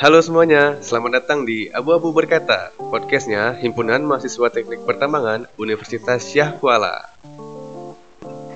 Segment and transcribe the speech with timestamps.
[0.00, 7.04] Halo semuanya, selamat datang di Abu-Abu Berkata, podcastnya Himpunan Mahasiswa Teknik Pertambangan Universitas Syah Kuala.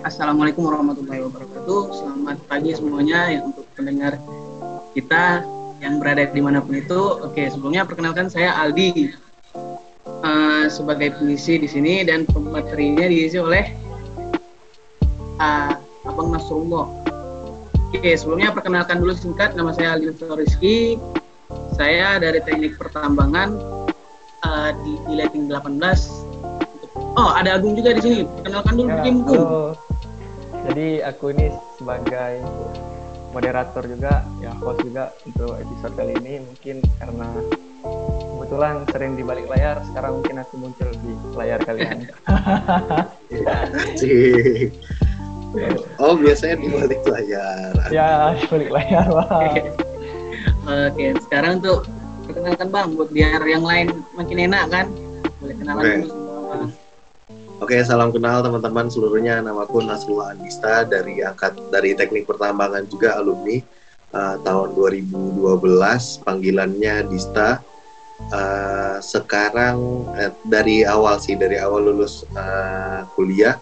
[0.01, 1.81] Assalamualaikum warahmatullahi wabarakatuh.
[2.01, 4.17] Selamat pagi semuanya yang untuk pendengar
[4.97, 5.45] kita
[5.85, 7.21] yang berada di mana pun itu.
[7.21, 9.13] Oke, sebelumnya perkenalkan saya Aldi
[10.25, 13.69] uh, sebagai pengisi di sini dan pematerinya diisi oleh
[15.45, 15.77] uh,
[16.09, 16.89] Abang Nasrullah.
[17.93, 20.97] Oke, sebelumnya perkenalkan dulu singkat nama saya Aldi Rizky
[21.75, 23.59] saya dari teknik pertambangan
[24.47, 25.83] uh, di, di Lighting 18.
[27.19, 28.21] Oh, ada Agung juga di sini.
[28.47, 29.27] Kenalkan dulu ya, Kim
[30.65, 32.41] Jadi aku ini sebagai
[33.35, 36.35] moderator juga, ya host juga untuk episode kali ini.
[36.47, 37.29] Mungkin karena
[38.39, 42.07] kebetulan sering di balik layar, sekarang mungkin aku muncul di layar kalian.
[45.99, 47.75] oh, biasanya di balik layar.
[47.91, 49.59] Ya, di balik layar, Bang.
[50.65, 51.85] Oke, sekarang tuh
[52.25, 54.87] perkenalkan Bang buat biar yang lain makin enak kan.
[55.39, 55.97] Boleh kenalan okay.
[56.01, 56.57] dulu semua.
[57.63, 59.41] Oke, salam kenal teman-teman seluruhnya.
[59.45, 63.61] Namaku Nasrullah Andista dari angkat dari Teknik Pertambangan juga alumni
[64.13, 66.25] uh, tahun 2012.
[66.25, 67.63] Panggilannya Dista.
[68.31, 73.59] Uh, sekarang uh, dari awal sih dari awal lulus uh, kuliah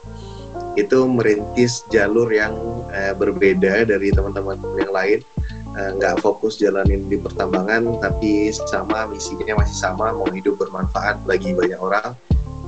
[0.76, 2.52] itu merintis jalur yang
[2.92, 5.31] uh, berbeda dari teman-teman yang lain Eh,
[5.72, 11.56] nggak uh, fokus jalanin di pertambangan tapi sama misinya masih sama mau hidup bermanfaat bagi
[11.56, 12.12] banyak orang.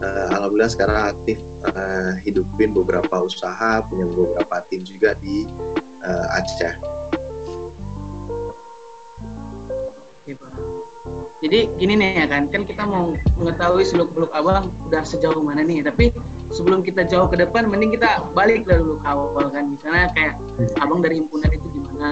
[0.01, 1.39] Uh, alhamdulillah sekarang aktif
[1.69, 5.45] uh, hidupin beberapa usaha punya beberapa tim juga di
[6.01, 6.75] uh, Aceh.
[11.45, 15.61] Jadi gini nih ya kan kan kita mau mengetahui seluk beluk abang udah sejauh mana
[15.61, 16.09] nih tapi
[16.49, 19.69] sebelum kita jauh ke depan mending kita balik dulu ke awal kan.
[19.69, 20.41] Misalnya kayak
[20.81, 22.11] abang dari himpunan itu gimana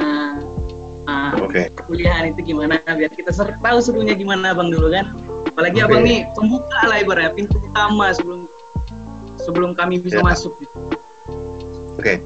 [1.07, 1.69] uh, okay.
[1.89, 5.07] kuliahan itu gimana biar kita tahu serunya gimana bang dulu kan
[5.49, 5.87] apalagi okay.
[5.89, 8.41] abang nih pembuka lah ibaratnya pintu utama sebelum
[9.43, 10.27] sebelum kami bisa yeah.
[10.27, 10.77] masuk gitu.
[11.99, 12.17] oke okay.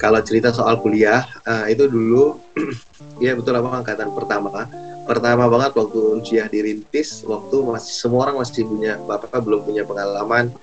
[0.00, 2.40] kalau cerita soal kuliah uh, itu dulu
[3.24, 4.66] ya betul abang angkatan pertama
[5.02, 10.54] pertama banget waktu unciah dirintis waktu masih semua orang masih punya bapak belum punya pengalaman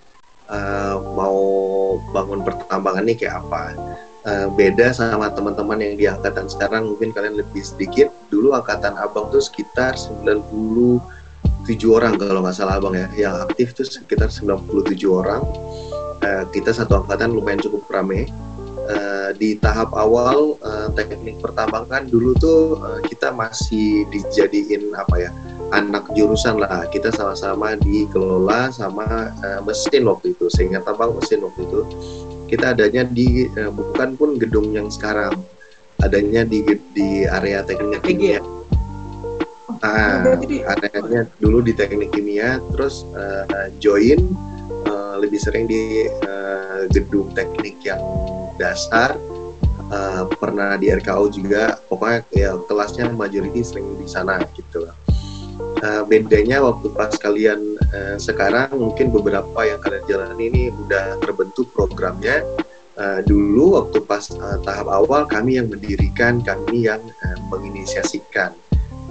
[0.47, 1.39] uh, mau
[2.15, 3.75] bangun pertambangan ini kayak apa
[4.25, 6.95] uh, beda sama teman-teman yang di angkatan sekarang.
[6.95, 8.11] Mungkin kalian lebih sedikit.
[8.33, 10.99] Dulu angkatan abang tuh sekitar 97
[11.87, 13.07] orang kalau nggak salah abang ya.
[13.15, 15.43] Yang aktif tuh sekitar 97 orang.
[16.19, 18.27] Uh, kita satu angkatan lumayan cukup rame.
[18.89, 25.31] Uh, di tahap awal uh, teknik pertambangan dulu tuh uh, kita masih dijadiin apa ya
[25.69, 26.89] anak jurusan lah.
[26.89, 30.49] Kita sama-sama dikelola sama uh, mesin waktu itu.
[30.49, 31.81] Sehingga tambang mesin waktu itu
[32.49, 35.37] kita adanya di uh, bukan pun gedung yang sekarang.
[36.01, 36.65] Adanya di
[36.95, 38.41] di area teknik kimia.
[39.85, 40.25] Ah
[40.75, 44.19] adanya dulu di teknik kimia terus uh, join
[44.89, 48.01] uh, lebih sering di uh, gedung teknik yang
[48.57, 49.13] dasar.
[49.89, 51.81] Uh, pernah di RKO juga.
[51.89, 54.85] Pokoknya ya kelasnya majority sering di sana gitu
[55.83, 61.71] uh, bedanya waktu pas kalian uh, sekarang mungkin beberapa yang kalian jalani ini udah terbentuk
[61.75, 62.43] programnya.
[62.99, 68.51] Uh, dulu waktu pas uh, tahap awal kami yang mendirikan kami yang uh, menginisiasikan.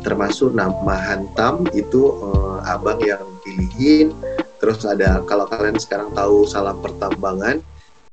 [0.05, 4.13] Termasuk nama hantam itu uh, abang yang pilihin.
[4.61, 7.65] Terus ada kalau kalian sekarang tahu salam pertambangan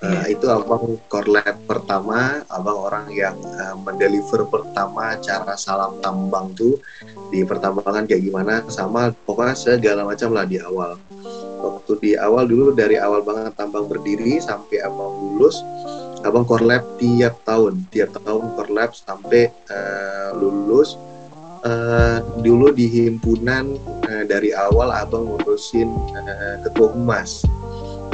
[0.06, 6.54] Uh, itu abang core lab pertama, abang orang yang uh, mendeliver pertama cara salam tambang
[6.54, 6.78] tuh
[7.34, 11.02] di pertambangan kayak gimana, sama pokoknya segala macam lah di awal.
[11.58, 15.58] Waktu di awal dulu dari awal banget tambang berdiri sampai abang lulus,
[16.22, 21.02] abang core lab tiap tahun, tiap tahun core lab sampai uh, lulus.
[21.66, 23.74] Uh, dulu di himpunan
[24.06, 27.42] uh, dari awal abang ngurusin uh, ketua humas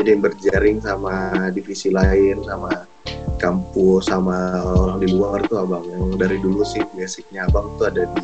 [0.01, 2.89] jadi berjaring sama divisi lain sama
[3.37, 5.85] kampus sama orang di luar tuh abang.
[5.85, 8.21] Yang dari dulu sih basicnya abang tuh ada di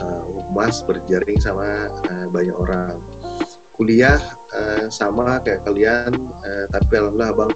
[0.00, 3.00] uh, berjaring sama uh, banyak orang.
[3.72, 4.20] Kuliah
[4.52, 6.12] uh, sama kayak kalian
[6.44, 7.52] uh, tapi alhamdulillah abang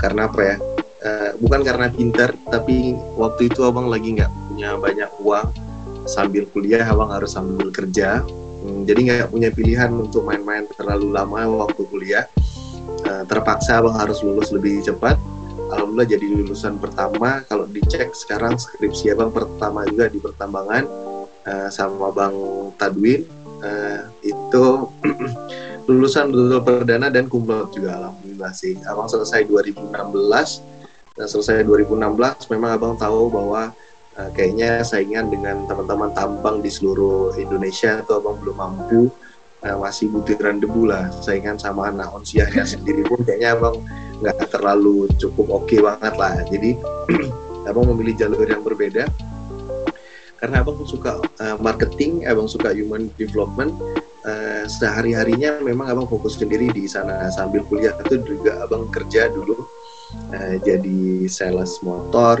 [0.00, 0.56] karena apa ya
[1.04, 5.48] uh, bukan karena pintar tapi waktu itu abang lagi nggak punya banyak uang.
[6.08, 8.24] Sambil kuliah abang harus sambil kerja.
[8.58, 12.26] Hmm, jadi nggak punya pilihan untuk main-main terlalu lama waktu kuliah
[13.08, 15.16] Eh, terpaksa abang harus lulus lebih cepat.
[15.72, 17.40] Alhamdulillah jadi lulusan pertama.
[17.48, 20.84] Kalau dicek sekarang skripsi abang pertama juga di pertambangan
[21.44, 22.36] uh, sama bang
[22.76, 23.24] Tadwin.
[23.64, 24.64] Uh, itu
[25.88, 28.76] lulusan betul perdana dan kumlot juga alhamdulillah sih.
[28.84, 29.92] Abang selesai 2016
[31.16, 33.72] dan selesai 2016 memang abang tahu bahwa
[34.20, 39.12] uh, kayaknya saingan dengan teman-teman tambang di seluruh Indonesia atau abang belum mampu
[39.62, 41.10] masih butiran debu lah.
[41.22, 43.82] Saingan sama anak onsianya sendiri pun kayaknya abang
[44.22, 46.34] nggak terlalu cukup oke okay banget lah.
[46.46, 46.70] Jadi
[47.68, 49.10] abang memilih jalur yang berbeda.
[50.38, 53.74] Karena abang suka uh, marketing abang suka human development
[54.22, 57.26] uh, sehari harinya memang abang fokus sendiri di sana.
[57.34, 59.66] Sambil kuliah itu juga abang kerja dulu
[60.34, 62.40] uh, jadi sales motor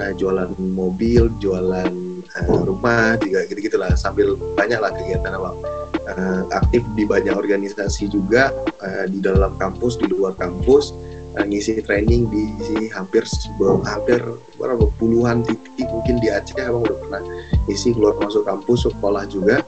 [0.00, 5.56] uh, jualan mobil jualan rumah juga gitu gitulah sambil banyak lah kegiatan abang
[6.06, 8.52] uh, aktif di banyak organisasi juga
[8.84, 10.92] uh, di dalam kampus di luar kampus
[11.40, 12.44] uh, ngisi training di,
[12.92, 13.26] hampir
[13.84, 14.20] hampir
[14.60, 17.22] berapa puluhan titik mungkin di Aceh abang udah pernah
[17.66, 19.60] ngisi keluar masuk kampus sekolah juga.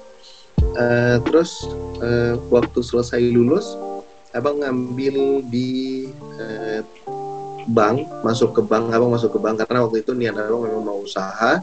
[1.26, 1.66] Terus
[2.50, 3.78] waktu selesai lulus
[4.34, 6.06] abang ngambil di
[7.70, 10.98] bank masuk ke bank abang masuk ke bank karena waktu itu niat abang memang mau
[11.02, 11.62] usaha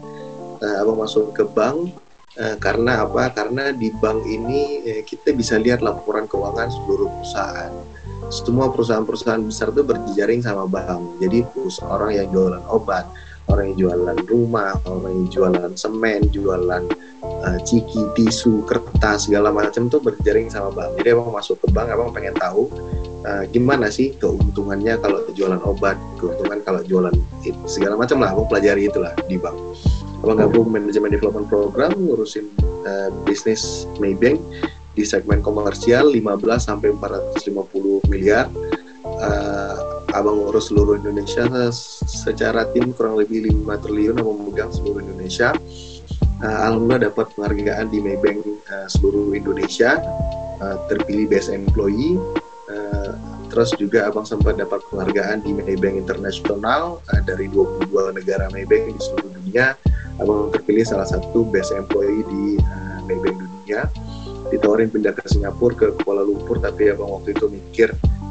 [0.66, 1.94] uh, abang masuk ke bank
[2.42, 7.74] uh, karena apa karena di bank ini uh, kita bisa lihat laporan keuangan seluruh perusahaan
[8.34, 11.22] semua perusahaan-perusahaan besar itu berjejaring sama bank.
[11.22, 11.46] Jadi
[11.86, 13.06] orang yang jualan obat,
[13.50, 16.84] orang yang jualan rumah, orang yang jualan semen, jualan
[17.22, 20.98] uh, ciki, tisu, kertas segala macam tuh berjejaring sama bank.
[21.02, 22.70] Jadi abang masuk ke bank, abang pengen tahu
[23.26, 27.14] uh, gimana sih keuntungannya kalau jualan obat, keuntungan kalau jualan
[27.70, 28.34] segala macam lah.
[28.34, 29.58] Abang pelajari itulah di bank.
[30.26, 32.50] Abang gabung manajemen development program, ngurusin
[32.82, 34.42] uh, bisnis Maybank
[34.98, 38.50] di segmen komersial 15 sampai 450 miliar.
[39.06, 41.46] Uh, abang ngurus seluruh Indonesia
[42.10, 45.54] secara tim kurang lebih 5 triliun abang memegang seluruh Indonesia.
[46.42, 48.42] Uh, Alhamdulillah dapat penghargaan di Maybank
[48.74, 50.02] uh, seluruh Indonesia,
[50.58, 52.18] uh, terpilih best employee.
[52.66, 53.14] Uh,
[53.54, 58.98] terus juga abang sempat dapat penghargaan di Maybank Internasional uh, dari 22 negara Maybank di
[58.98, 59.78] seluruh dunia.
[60.16, 63.92] Abang terpilih salah satu best employee di uh, Maybank dunia.
[64.48, 67.90] Ditawarin pindah ke Singapura ke Kuala Lumpur tapi abang waktu itu mikir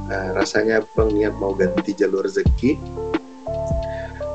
[0.08, 2.80] uh, rasanya abang niat mau ganti jalur rezeki.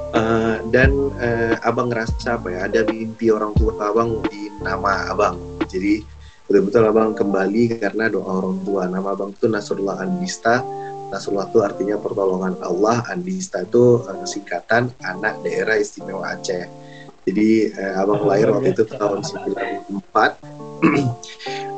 [0.09, 0.89] Uh, dan
[1.21, 5.41] uh, abang ngerasa apa ya ada mimpi orang tua abang di nama abang.
[5.69, 6.05] Jadi
[6.45, 8.81] betul-betul abang kembali karena doa orang tua.
[8.85, 10.61] Nama abang itu Nasrullah Andista
[11.09, 13.01] Nasrullah itu artinya pertolongan Allah.
[13.09, 16.88] Andista itu uh, singkatan anak daerah istimewa Aceh
[17.29, 20.59] jadi uh, abang lahir waktu itu tahun 94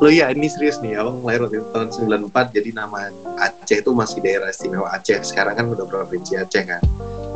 [0.02, 4.18] lo ya ini serius nih abang lahir waktu tahun 94 jadi nama Aceh itu masih
[4.26, 5.22] daerah istimewa Aceh.
[5.22, 6.82] Sekarang kan udah provinsi Aceh kan?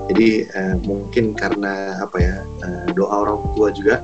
[0.09, 4.01] Jadi eh, mungkin karena apa ya eh, doa orang tua juga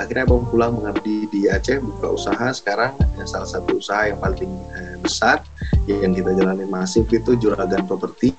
[0.00, 2.48] akhirnya abang pulang mengabdi di Aceh buka usaha.
[2.56, 5.44] Sekarang eh, salah satu usaha yang paling eh, besar
[5.84, 8.32] yang kita jalani masif itu juragan properti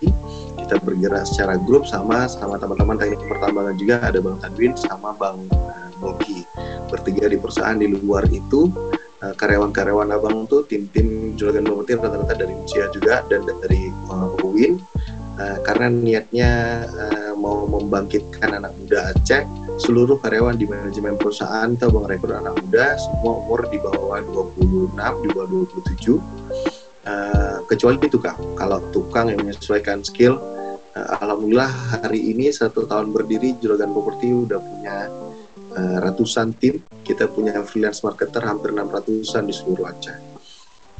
[0.71, 2.95] kita bergerak secara grup sama sama teman-teman.
[2.95, 6.47] Teknik pertambangan juga ada Bang Tadwin sama Bang eh, Bogi
[6.87, 8.71] bertiga di perusahaan di luar itu
[9.19, 14.75] uh, karyawan-karyawan abang tuh tim-tim juragan properti rata-rata dari Usia juga dan dari uh, UIN
[15.39, 16.51] uh, karena niatnya
[16.87, 19.47] uh, mau membangkitkan anak muda Aceh
[19.79, 24.91] seluruh karyawan di manajemen perusahaan itu bang rekrut anak muda semua umur di bawah 26
[24.99, 26.19] di bawah 27
[27.07, 30.37] uh, kecuali itu kak kalau tukang yang menyesuaikan skill
[30.95, 31.71] alhamdulillah
[32.03, 34.97] hari ini satu tahun berdiri juragan properti udah punya
[35.75, 36.83] uh, ratusan tim.
[37.01, 40.17] Kita punya freelance marketer hampir 600-an di seluruh Aceh.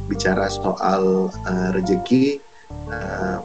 [0.07, 2.41] Bicara soal uh, rezeki,
[2.89, 3.39] uh,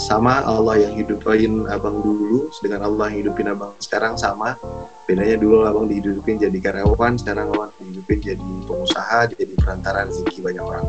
[0.00, 4.56] sama Allah yang hidupin abang dulu dengan Allah yang hidupin abang sekarang sama.
[5.04, 10.64] Bedanya dulu abang dihidupin jadi karyawan, sekarang abang dihidupin jadi pengusaha, jadi perantara rezeki banyak
[10.64, 10.86] orang.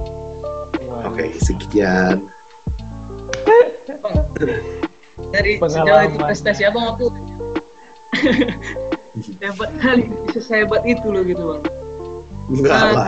[1.07, 2.27] Oke, okay, sekian.
[5.29, 7.13] Dari sejauh itu prestasi abang aku
[9.43, 11.61] hebat kali bisa sehebat itu loh gitu bang.
[12.49, 13.07] Enggak nah, lah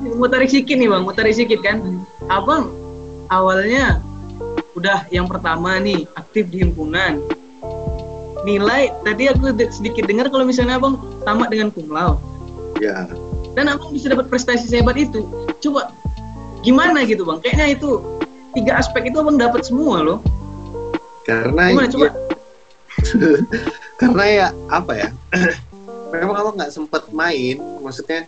[0.00, 2.04] mau tarik sikit nih bang mau tarik sikit kan?
[2.28, 2.72] Abang
[3.32, 4.00] awalnya
[4.76, 7.20] udah yang pertama nih aktif di himpunan.
[8.44, 10.96] Nilai tadi aku sedikit dengar kalau misalnya abang
[11.28, 12.20] tamat dengan kumlau
[12.80, 13.08] ya.
[13.52, 15.24] Dan abang bisa dapat prestasi sehebat itu.
[15.60, 15.92] Coba
[16.64, 17.40] gimana gitu bang?
[17.44, 17.90] Kayaknya itu
[18.56, 20.18] tiga aspek itu abang dapat semua loh
[21.30, 22.08] karena gimana, coba?
[24.00, 25.08] Karena ya apa ya
[26.12, 28.26] memang abang nggak sempat main maksudnya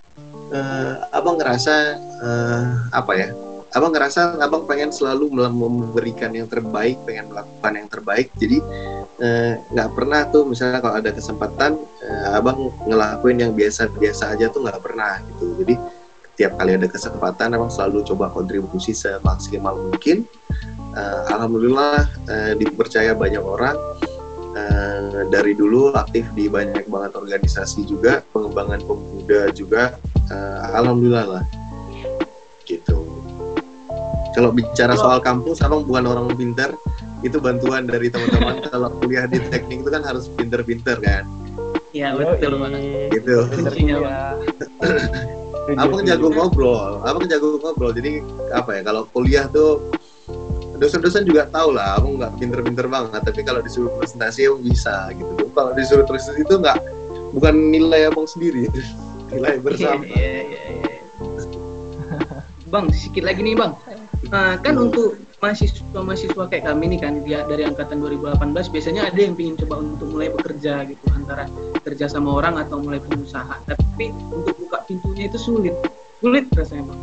[0.53, 3.29] uh, abang ngerasa uh, apa ya
[3.73, 8.29] abang ngerasa abang pengen selalu memberikan yang terbaik pengen melakukan yang terbaik.
[8.37, 8.61] Jadi
[9.17, 14.53] eh, nggak uh, pernah tuh misalnya kalau ada kesempatan uh, abang ngelakuin yang biasa-biasa aja
[14.53, 15.57] tuh nggak pernah gitu.
[15.65, 15.75] Jadi
[16.37, 20.29] tiap kali ada kesempatan abang selalu coba kontribusi semaksimal mungkin
[20.97, 23.77] uh, alhamdulillah uh, dipercaya banyak orang.
[24.53, 29.97] Uh, dari dulu aktif di banyak banget organisasi juga pengembangan pemuda juga.
[30.29, 31.45] Uh, alhamdulillah lah.
[32.69, 33.23] Gitu.
[34.33, 36.73] Kalau bicara soal kampus abang bukan orang pintar.
[37.23, 38.65] Itu bantuan dari teman-teman.
[38.73, 41.23] Kalau kuliah di teknik itu kan harus pinter-pinter kan?
[41.93, 43.13] Iya betul banget.
[43.13, 43.37] Gitu.
[45.79, 47.93] abang jago ngobrol, abang jago ngobrol.
[47.95, 48.83] Jadi apa ya?
[48.83, 49.93] Kalau kuliah tuh
[50.83, 53.23] dosen-dosen juga tahu lah, abang nggak pinter-pinter banget.
[53.23, 55.47] Tapi kalau disuruh presentasi abang bisa gitu.
[55.55, 56.79] Kalau disuruh tulis itu nggak
[57.39, 58.67] bukan nilai abang sendiri,
[59.33, 60.03] nilai bersama.
[60.03, 60.99] Iya, iya, iya.
[62.73, 63.77] Bang, sedikit lagi nih bang.
[64.33, 69.35] Nah, kan untuk mahasiswa-mahasiswa kayak kami nih kan dia dari angkatan 2018 biasanya ada yang
[69.35, 71.51] ingin coba untuk mulai bekerja gitu antara
[71.83, 75.75] kerja sama orang atau mulai pengusaha tapi untuk buka pintunya itu sulit
[76.23, 77.01] sulit rasanya bang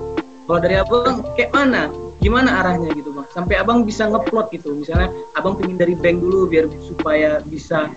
[0.48, 3.28] kalau dari abang kayak mana gimana arahnya gitu bang?
[3.32, 4.76] Sampai abang bisa ngeplot gitu.
[4.76, 7.90] Misalnya abang pingin dari bank dulu biar supaya bisa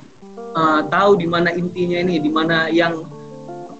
[0.55, 3.03] uh, tahu di mana intinya ini di mana yang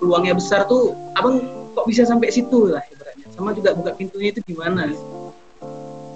[0.03, 3.27] peluangnya besar tuh abang kok bisa sampai situ lah ibaratnya.
[3.33, 4.91] Sama juga buka pintunya itu gimana?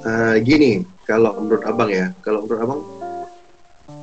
[0.07, 2.81] Uh, gini kalau menurut abang ya kalau menurut abang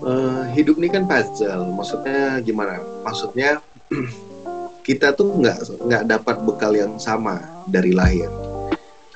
[0.07, 1.67] uh, hidup ini kan puzzle.
[1.75, 2.79] Maksudnya gimana?
[3.03, 3.59] Maksudnya
[4.87, 8.52] kita tuh nggak nggak dapat bekal yang sama dari lahir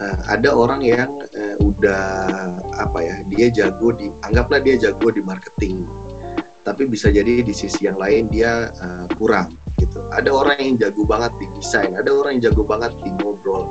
[0.01, 2.05] uh, ada orang yang uh, udah
[2.77, 5.85] apa ya dia jago di anggaplah dia jago di marketing
[6.67, 11.05] tapi bisa jadi di sisi yang lain dia uh, kurang gitu ada orang yang jago
[11.05, 13.69] banget di desain ada orang yang jago banget di ngobrol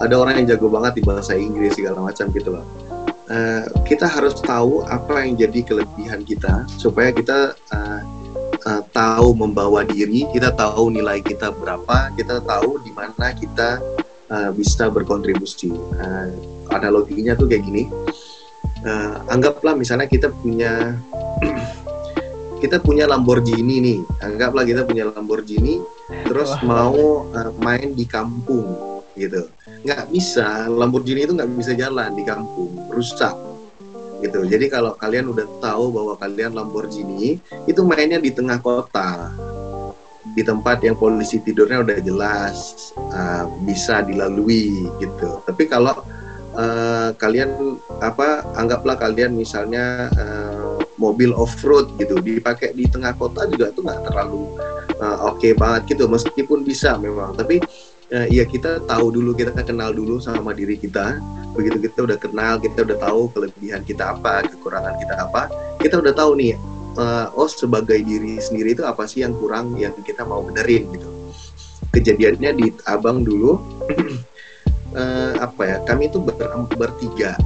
[0.00, 2.66] ada orang yang jago banget di bahasa Inggris segala macam gitu loh.
[3.26, 8.00] Uh, kita harus tahu apa yang jadi kelebihan kita supaya kita uh,
[8.70, 13.82] uh, tahu membawa diri, kita tahu nilai kita berapa, kita tahu di mana kita
[14.30, 15.72] uh, bisa berkontribusi.
[15.72, 16.30] Uh,
[16.72, 17.88] analoginya tuh kayak gini.
[18.86, 20.94] Uh, anggaplah misalnya kita punya
[22.62, 23.98] kita punya Lamborghini nih.
[24.22, 25.82] Anggaplah kita punya Lamborghini,
[26.26, 29.48] terus mau uh, main di kampung gitu.
[29.82, 30.68] Nggak bisa.
[30.70, 32.72] Lamborghini itu nggak bisa jalan di kampung.
[32.92, 33.34] Rusak.
[34.24, 34.48] Gitu.
[34.48, 37.36] Jadi kalau kalian udah tahu bahwa kalian Lamborghini
[37.68, 39.28] itu mainnya di tengah kota
[40.36, 45.40] di tempat yang polisi tidurnya udah jelas uh, bisa dilalui gitu.
[45.48, 46.04] Tapi kalau
[46.52, 53.48] uh, kalian apa anggaplah kalian misalnya uh, mobil off road gitu dipakai di tengah kota
[53.48, 54.44] juga itu nggak terlalu
[55.00, 57.32] uh, oke okay banget gitu meskipun bisa memang.
[57.32, 57.64] Tapi
[58.12, 61.16] uh, ya kita tahu dulu kita kenal dulu sama diri kita.
[61.56, 65.48] Begitu kita udah kenal kita udah tahu kelebihan kita apa kekurangan kita apa
[65.80, 66.52] kita udah tahu nih
[66.96, 71.08] uh, oh sebagai diri sendiri itu apa sih yang kurang yang kita mau benerin gitu.
[71.92, 73.60] Kejadiannya di abang dulu
[74.96, 76.36] uh, apa ya kami itu ber,
[76.76, 77.36] bertiga.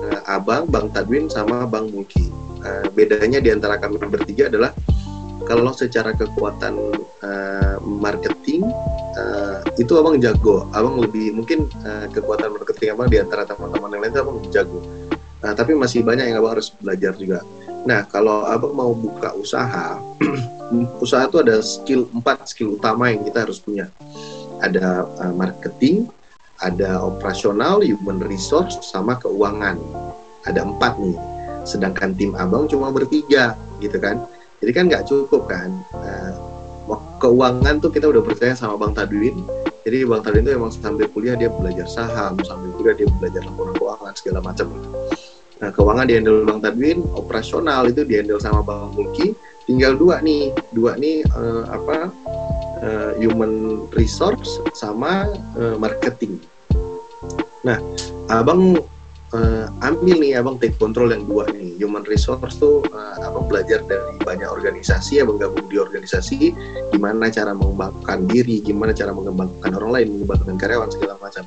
[0.00, 2.28] Uh, abang bang Tadwin sama bang Mulki.
[2.60, 4.72] Uh, bedanya di antara kami bertiga adalah
[5.48, 6.76] kalau secara kekuatan
[7.24, 8.68] uh, marketing
[9.16, 10.68] uh, itu abang jago.
[10.76, 14.80] Abang lebih mungkin uh, kekuatan marketing abang di antara teman-teman yang lain itu abang jago.
[15.40, 17.40] Nah, tapi masih banyak yang abang harus belajar juga
[17.88, 19.96] nah kalau abang mau buka usaha
[21.02, 23.90] usaha itu ada skill empat skill utama yang kita harus punya.
[24.62, 26.06] Ada uh, marketing
[26.60, 29.80] ada operasional human resource sama keuangan.
[30.44, 31.16] Ada empat nih.
[31.64, 34.24] Sedangkan tim abang cuma bertiga gitu kan?
[34.60, 35.72] Jadi kan nggak cukup kan?
[35.96, 36.32] Uh,
[37.20, 39.40] keuangan tuh kita udah percaya sama Bang Tadwin.
[39.84, 43.72] Jadi Bang Tadwin tuh emang sambil kuliah dia belajar saham sambil kuliah dia belajar laporan
[43.80, 44.68] keuangan segala macam
[45.60, 49.36] nah keuangan dihandle Bang Tadwin operasional itu dihandle sama Bang Mulki.
[49.68, 52.10] Tinggal dua nih dua nih uh, apa
[52.82, 56.42] uh, human resource sama uh, marketing.
[57.62, 57.76] Nah
[58.32, 58.80] abang
[59.36, 61.76] uh, ambil nih abang take control yang dua nih.
[61.78, 66.56] Human resource tuh uh, abang belajar dari banyak organisasi abang gabung di organisasi
[66.90, 71.44] gimana cara mengembangkan diri gimana cara mengembangkan orang lain mengembangkan karyawan segala macam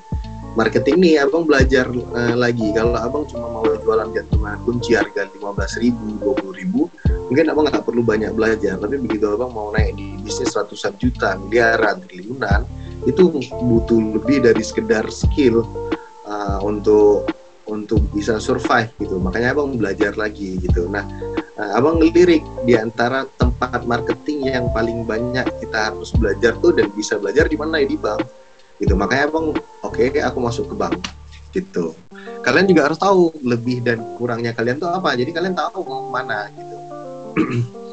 [0.53, 2.69] marketing nih abang belajar uh, lagi.
[2.73, 6.81] Kalau abang cuma mau jualan gantungan kunci harga belas ribu puluh ribu
[7.29, 8.77] mungkin abang nggak perlu banyak belajar.
[8.77, 12.65] Tapi begitu abang mau naik di bisnis ratusan juta miliaran triliunan
[13.03, 15.65] itu butuh lebih dari sekedar skill
[16.29, 17.27] uh, untuk
[17.63, 19.17] untuk bisa survive gitu.
[19.17, 20.91] Makanya abang belajar lagi gitu.
[20.91, 21.07] Nah
[21.55, 26.91] eh, abang ngelirik di antara tempat marketing yang paling banyak kita harus belajar tuh dan
[26.91, 27.79] bisa belajar di mana?
[27.79, 28.42] Ya di bank
[28.81, 28.93] gitu.
[28.97, 29.53] Makanya abang
[29.83, 30.97] oke okay, aku masuk ke bank.
[31.53, 31.93] Gitu.
[32.41, 35.13] Kalian juga harus tahu lebih dan kurangnya kalian tuh apa.
[35.13, 36.77] Jadi kalian tahu mau mana gitu.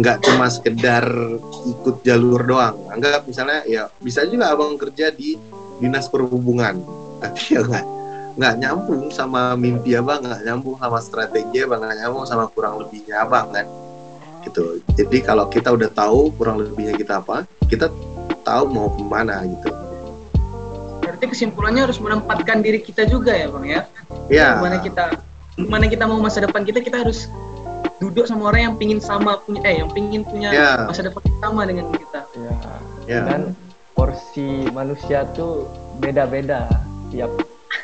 [0.00, 1.06] Nggak cuma sekedar
[1.66, 2.90] ikut jalur doang.
[2.90, 5.38] Anggap misalnya ya bisa juga abang kerja di
[5.78, 6.82] dinas perhubungan.
[7.22, 7.86] Tapi ya enggak
[8.30, 13.26] nggak nyambung sama mimpi abang nggak nyambung sama strategi abang nggak nyambung sama kurang lebihnya
[13.26, 13.66] abang kan.
[14.46, 14.80] Gitu.
[14.96, 17.92] Jadi kalau kita udah tahu kurang lebihnya kita apa kita
[18.50, 19.70] tahu mau ke mana gitu.
[21.00, 23.82] Berarti kesimpulannya harus menempatkan diri kita juga ya bang ya?
[24.26, 25.14] Ya mana kita
[25.56, 27.30] mana kita mau masa depan kita kita harus
[28.00, 30.70] duduk sama orang yang pingin sama punya eh yang pingin punya Ya.
[30.88, 32.20] masa depan sama dengan kita.
[32.34, 32.54] Ya
[33.06, 33.40] ya dan
[33.94, 35.68] porsi manusia tuh
[36.00, 36.64] beda-beda
[37.12, 37.28] tiap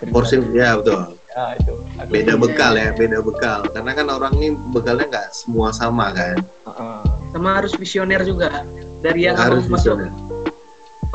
[0.01, 0.15] pribadi.
[0.15, 1.15] porsi ya betul.
[1.37, 1.75] Ya itu.
[2.01, 2.89] Aku beda sih, bekal ya.
[2.97, 3.61] beda bekal.
[3.69, 6.41] Karena kan orang ini bekalnya nggak semua sama kan?
[6.65, 7.05] Uh-uh.
[7.37, 8.65] sama harus visioner juga.
[9.05, 10.01] Dari yang harus masuk.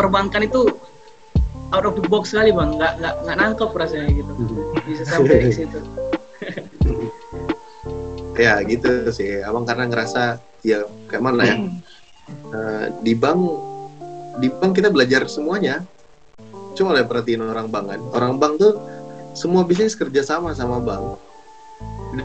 [0.01, 0.65] Perbankan itu
[1.69, 2.73] out of the box sekali bang.
[2.73, 4.31] Nggak nggak nggak nangkep rasanya gitu.
[4.89, 5.79] Bisa sampai ke situ.
[8.31, 9.43] Ya gitu sih.
[9.45, 11.55] Abang karena ngerasa ya kayak mana ya?
[12.31, 13.37] Eh, di bank
[14.41, 15.85] di bank kita belajar semuanya.
[16.73, 18.01] Coba lah perhatiin orang bank kan.
[18.17, 18.81] Orang bank tuh
[19.37, 21.21] semua bisnis kerja sama sama bank.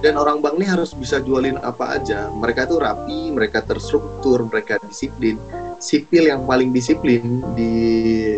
[0.00, 2.32] Dan orang bank ini harus bisa jualin apa aja.
[2.32, 5.36] Mereka tuh rapi mereka terstruktur mereka disiplin
[5.78, 7.72] sipil yang paling disiplin di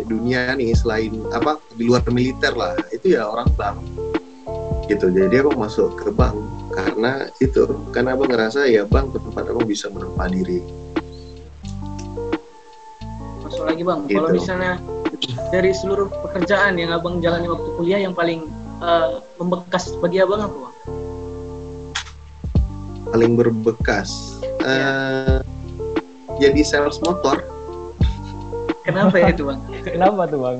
[0.05, 2.75] dunia nih selain apa di luar militer lah.
[2.91, 3.77] Itu ya orang bank.
[4.89, 5.05] Gitu.
[5.13, 6.35] Jadi abang masuk ke bank
[6.73, 10.59] karena itu karena abang ngerasa ya bank tempat abang bisa menempa diri.
[13.45, 13.99] Masuk lagi bang.
[14.09, 14.37] Kalau Gitu.
[14.41, 14.73] misalnya
[15.53, 20.57] dari seluruh pekerjaan yang abang jalani waktu kuliah yang paling eh, membekas bagi abang apa
[20.57, 20.75] bang?
[23.09, 24.39] Paling berbekas?
[24.65, 25.41] Eh
[26.39, 27.43] jadi sales motor.
[28.87, 29.59] Kenapa ya itu bang?
[29.85, 30.57] Kenapa tuh bang?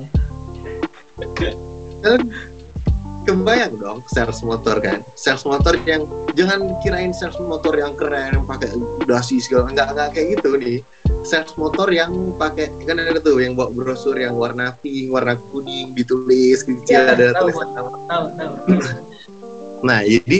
[3.28, 5.04] Kebayang dong sales motor kan?
[5.18, 6.08] Sales motor yang
[6.38, 8.70] jangan kirain sales motor yang keren yang pakai
[9.04, 10.78] dasi segala nggak nggak kayak gitu nih.
[11.26, 15.92] Sales motor yang pakai kan ada tuh yang bawa brosur yang warna pink warna kuning
[15.92, 17.68] ditulis kecil Ya, ada tahu, tulisan.
[17.76, 18.52] Tahu tahu tahu.
[19.84, 20.38] Nah, jadi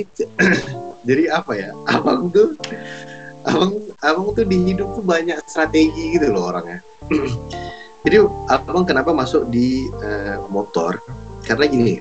[1.08, 1.70] jadi apa ya?
[1.88, 2.56] Abang tuh
[3.44, 6.80] abang abang tuh di hidup tuh banyak strategi gitu loh orangnya.
[8.04, 10.96] jadi abang kenapa masuk di eh, motor?
[11.44, 12.00] Karena gini.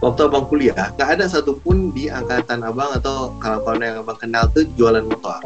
[0.00, 4.48] Waktu abang kuliah, gak ada satupun di angkatan abang atau kalau kawan yang abang kenal
[4.48, 5.44] tuh jualan motor.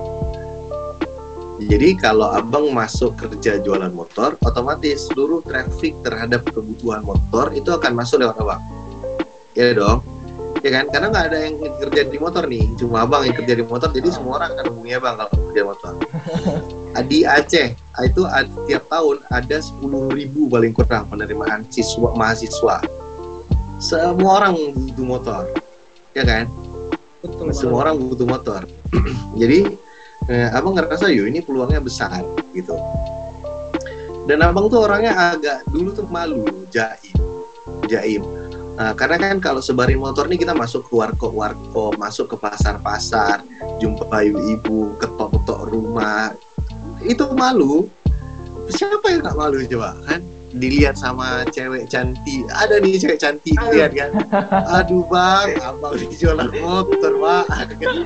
[1.58, 7.98] Jadi kalau abang masuk kerja jualan motor, otomatis seluruh traffic terhadap kebutuhan motor itu akan
[7.98, 8.62] masuk lewat abang.
[9.58, 10.13] Ya dong
[10.62, 10.84] ya kan?
[10.92, 12.64] Karena nggak ada yang kerja di motor nih.
[12.78, 15.92] Cuma abang yang kerja di motor jadi semua orang akan hubungi abang kalau kerja motor.
[17.10, 18.22] Di Aceh itu
[18.70, 22.78] tiap tahun ada 10.000 ribu paling kurang penerimaan siswa mahasiswa.
[23.82, 25.42] Semua orang butuh motor
[26.14, 26.46] ya kan?
[27.20, 28.62] Betul semua orang butuh motor.
[29.40, 29.74] Jadi
[30.30, 32.22] eh, abang ngerasa yo ini peluangnya besar
[32.54, 32.78] gitu.
[34.24, 37.18] Dan abang tuh orangnya agak dulu tuh malu jaim.
[37.90, 38.22] Jaim
[38.74, 40.94] Nah, karena kan kalau sebarin motor nih kita masuk ke
[41.30, 43.46] warkop masuk ke pasar pasar
[43.78, 46.34] jumpa ibu-ibu ketok-ketok rumah.
[47.06, 47.86] Itu malu.
[48.66, 52.46] Siapa yang nggak malu coba kan dilihat sama cewek cantik.
[52.54, 54.10] Ada nih cewek cantik lihat kan?
[54.80, 57.44] Aduh bang abang di jualan motor pak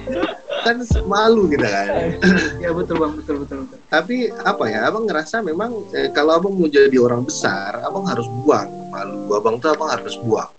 [0.64, 1.88] kan malu gitu kan?
[2.64, 3.12] Ya betul bang.
[3.20, 3.78] Betul betul betul.
[3.92, 8.26] Tapi apa ya abang ngerasa memang eh, kalau abang mau jadi orang besar abang harus
[8.42, 8.68] buang.
[8.88, 9.36] Malu.
[9.36, 10.50] Abang tuh abang harus buang.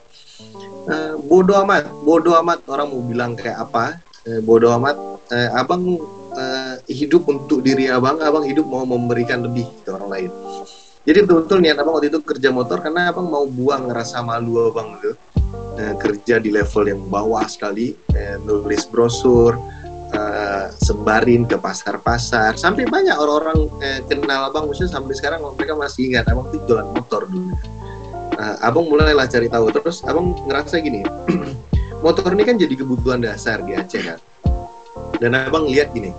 [0.90, 1.90] Eh, bodoh amat.
[2.06, 2.62] Bodoh amat.
[2.70, 3.98] Orang mau bilang kayak apa
[4.30, 4.98] eh, bodoh amat.
[5.30, 5.98] Eh, abang
[6.38, 8.22] eh, hidup untuk diri abang.
[8.22, 10.32] Abang hidup mau memberikan lebih ke orang lain
[11.08, 15.00] jadi betul-betul niat abang waktu itu kerja motor karena abang mau buang rasa malu abang
[15.00, 15.16] gitu
[15.80, 19.56] Eh, kerja di level yang bawah sekali eh, nulis brosur
[20.12, 22.60] eh, sebarin ke pasar-pasar.
[22.60, 26.84] Sampai banyak orang-orang eh, kenal abang maksudnya sampai sekarang mereka masih ingat abang tuh jualan
[26.92, 27.56] motor dulu.
[28.36, 29.72] Nah, abang mulailah cari tahu.
[29.72, 31.00] Terus abang ngerasa gini
[32.04, 34.20] motor ini kan jadi kebutuhan dasar di Aceh kan?
[35.16, 36.12] Dan abang lihat gini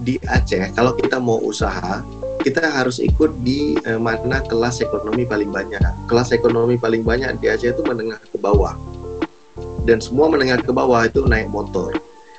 [0.00, 2.00] di Aceh kalau kita mau usaha
[2.46, 5.82] kita harus ikut di eh, mana kelas ekonomi paling banyak.
[6.06, 8.78] Kelas ekonomi paling banyak di Aceh itu menengah ke bawah.
[9.82, 11.90] Dan semua menengah ke bawah itu naik motor.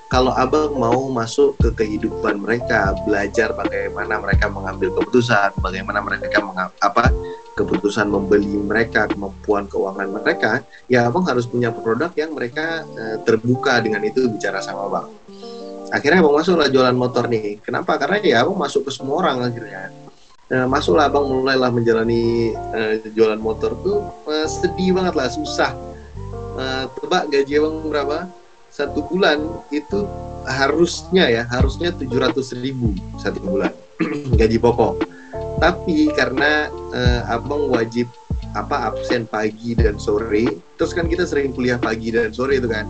[0.07, 6.39] Kalau abang mau masuk ke kehidupan mereka, belajar bagaimana mereka mengambil keputusan, bagaimana mereka
[6.79, 7.11] apa
[7.59, 13.83] keputusan membeli mereka, kemampuan keuangan mereka, ya abang harus punya produk yang mereka eh, terbuka
[13.83, 15.16] dengan itu bicara sama abang.
[15.93, 17.63] Akhirnya abang masuklah jualan motor nih.
[17.63, 17.95] Kenapa?
[17.95, 19.91] Karena ya abang masuk ke semua orang akhirnya.
[20.47, 25.71] Nah, masuklah abang mulailah menjalani eh, jualan motor tuh eh, sedih banget lah, susah.
[26.57, 28.27] Eh, tebak gaji abang berapa?
[28.77, 29.41] satu bulan
[29.73, 30.05] itu
[30.45, 33.73] harusnya ya harusnya 700.000 ribu satu bulan
[34.39, 35.01] gaji pokok
[35.57, 38.05] tapi karena eh, abang wajib
[38.53, 42.85] apa absen pagi dan sore terus kan kita sering kuliah pagi dan sore itu kan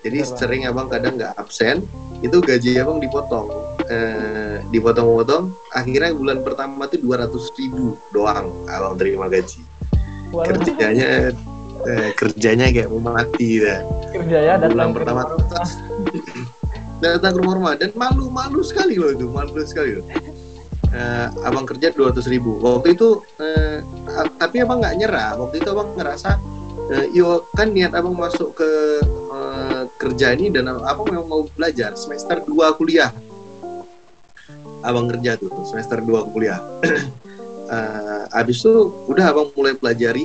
[0.00, 0.38] jadi Betul, Bang.
[0.40, 1.84] sering abang kadang nggak absen
[2.22, 3.48] itu gaji abang dipotong.
[3.88, 9.64] Eh, dipotong-potong akhirnya bulan pertama tuh dua ratus ribu doang abang terima gaji.
[10.28, 11.32] Walau kerjanya
[11.88, 13.80] eh, kerjanya kayak mau mati dah.
[14.12, 15.64] Kerja ya bulan pertama rumah.
[17.02, 20.04] datang ke rumah rumah dan malu malu sekali loh itu malu sekali loh.
[20.88, 22.60] Eh, abang kerja 200 ribu.
[22.60, 23.24] Waktu itu
[24.08, 25.38] a- tapi abang nggak nyerah.
[25.40, 26.36] Waktu itu abang ngerasa
[26.92, 28.70] eh, yo kan niat abang masuk ke
[29.06, 33.12] eh, kerja ini dan abang memang mau belajar semester 2 kuliah.
[34.80, 36.60] Abang kerja tuh semester 2 kuliah.
[37.68, 40.24] Eh, abis itu udah abang mulai pelajari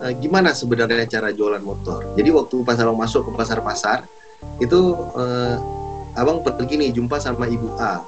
[0.00, 2.16] eh, gimana sebenarnya cara jualan motor.
[2.16, 4.08] Jadi waktu pas abang masuk ke pasar-pasar
[4.56, 5.56] itu eh,
[6.16, 8.00] abang pergi nih jumpa sama ibu A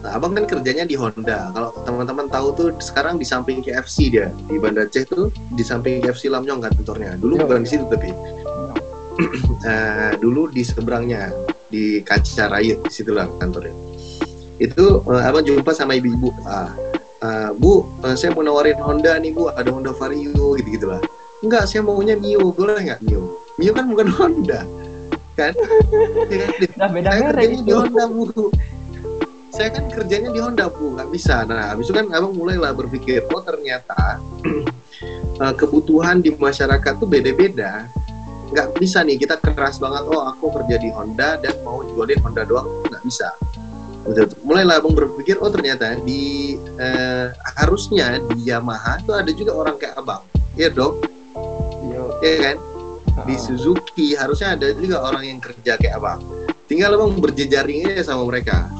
[0.00, 1.52] Nah, abang kan kerjanya di Honda.
[1.52, 6.00] Kalau teman-teman tahu tuh sekarang di samping KFC dia di Banda Aceh tuh di samping
[6.00, 7.20] KFC Lamnyong kantornya.
[7.20, 7.42] Dulu Iya.
[7.44, 8.08] bukan di situ tapi
[9.68, 11.28] eh, dulu di seberangnya
[11.68, 13.76] di Kaca Raya di situ lah kantornya.
[14.56, 16.32] Itu eh, abang jumpa sama ibu-ibu.
[16.48, 16.72] Ah,
[17.20, 21.00] eh, bu, eh, saya mau nawarin Honda nih bu, ada Honda Vario gitu gitulah.
[21.44, 23.36] Enggak, saya maunya Mio, boleh nggak Mio?
[23.60, 24.64] Mio kan bukan Honda,
[25.40, 25.52] kan?
[25.52, 25.52] Kan?
[26.76, 27.72] Udah beda saya merek di.
[27.72, 28.48] Honda bu
[29.50, 30.94] saya kan kerjanya di Honda bu.
[30.96, 31.42] Nggak bisa.
[31.44, 34.22] Nah habis itu kan abang mulailah berpikir oh ternyata
[35.42, 37.90] eh, kebutuhan di masyarakat tuh beda-beda.
[38.50, 40.06] Nggak bisa nih kita keras banget.
[40.06, 42.66] Oh aku kerja di Honda dan mau jualin Honda doang.
[42.88, 43.30] Nggak bisa.
[44.00, 44.32] Gitu.
[44.48, 47.28] mulailah abang berpikir oh ternyata di eh,
[47.60, 50.24] harusnya di Yamaha tuh ada juga orang kayak abang.
[50.56, 51.04] Iya dong.
[51.90, 52.16] Yo.
[52.24, 52.56] ya kan?
[53.26, 53.42] Di Ah.
[53.42, 56.20] Suzuki harusnya ada juga orang yang kerja kayak abang.
[56.70, 58.70] Tinggal abang berjejaring aja sama mereka.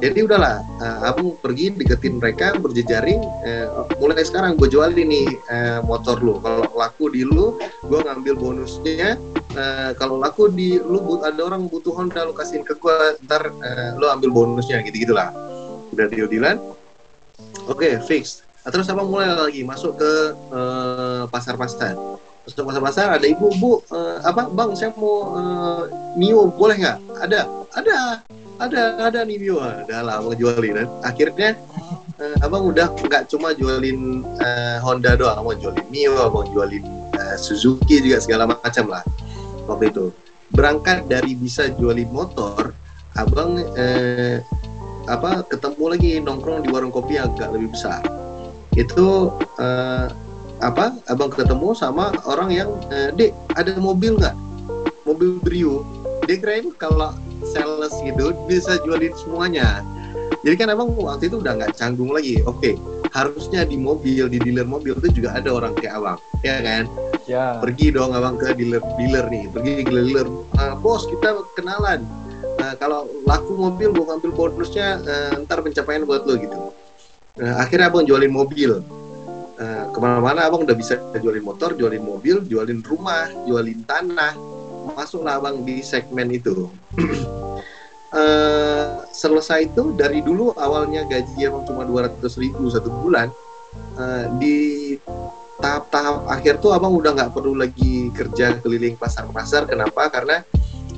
[0.00, 3.68] Jadi udahlah uh, abang pergi deketin mereka berjejaring eh,
[4.00, 6.40] mulai sekarang gue jualin nih eh, motor lu.
[6.40, 9.20] Kalau laku di lu gue ngambil bonusnya.
[9.50, 12.96] Eh, kalau laku di lu ada orang butuh Honda lu kasihin ke gue
[13.28, 15.32] ntar eh, lu ambil bonusnya gitu gitulah
[15.92, 16.56] udah deal dealan.
[17.68, 21.96] Oke fix Nah, terus abang mulai lagi masuk ke eh, pasar-pasar
[22.50, 25.82] masuk pasar-pasar ada ibu bu eh, apa bang saya mau eh,
[26.18, 26.98] mio boleh nggak?
[27.22, 27.46] Ada
[27.78, 27.96] ada
[28.60, 29.62] ada ada nih Mio.
[29.62, 30.84] Ada lah abang jualin.
[31.06, 31.54] Akhirnya
[32.18, 36.82] eh, abang udah nggak cuma jualin eh, Honda doang abang jualin Mio abang jualin
[37.14, 39.06] eh, Suzuki juga segala macam lah
[39.70, 40.10] waktu itu.
[40.50, 42.74] Berangkat dari bisa jualin motor
[43.14, 44.42] abang eh,
[45.06, 48.02] apa ketemu lagi nongkrong di warung kopi agak lebih besar.
[48.74, 50.10] Itu eh,
[50.60, 54.36] apa abang ketemu sama orang yang eh, dek ada mobil nggak?
[55.08, 55.82] Mobil Brio.
[56.28, 59.82] Dia kirain kalau sales gitu bisa jualin semuanya.
[60.44, 62.40] Jadi kan abang waktu itu udah nggak canggung lagi.
[62.44, 62.76] Oke
[63.10, 66.84] harusnya di mobil di dealer mobil itu juga ada orang kayak abang ya kan?
[67.26, 67.58] Ya.
[67.62, 70.26] pergi dong abang ke dealer dealer nih pergi ke dealer.
[70.58, 72.02] "Ah, bos kita kenalan.
[72.58, 76.74] Nah, kalau laku mobil gua ngambil bonusnya eh, ntar pencapaian buat lo gitu.
[77.38, 78.82] Nah, akhirnya abang jualin mobil
[79.60, 84.32] Eh, ke mana-mana abang udah bisa jualin motor jualin mobil jualin rumah jualin tanah.
[84.96, 86.68] Masuklah abang di segmen itu.
[88.10, 93.30] Eh, selesai itu dari dulu awalnya gaji emang cuma 200 ribu satu bulan.
[94.02, 94.56] Eh, di
[95.62, 99.70] tahap-tahap akhir tuh abang udah nggak perlu lagi kerja keliling pasar-pasar.
[99.70, 100.10] Kenapa?
[100.10, 100.42] Karena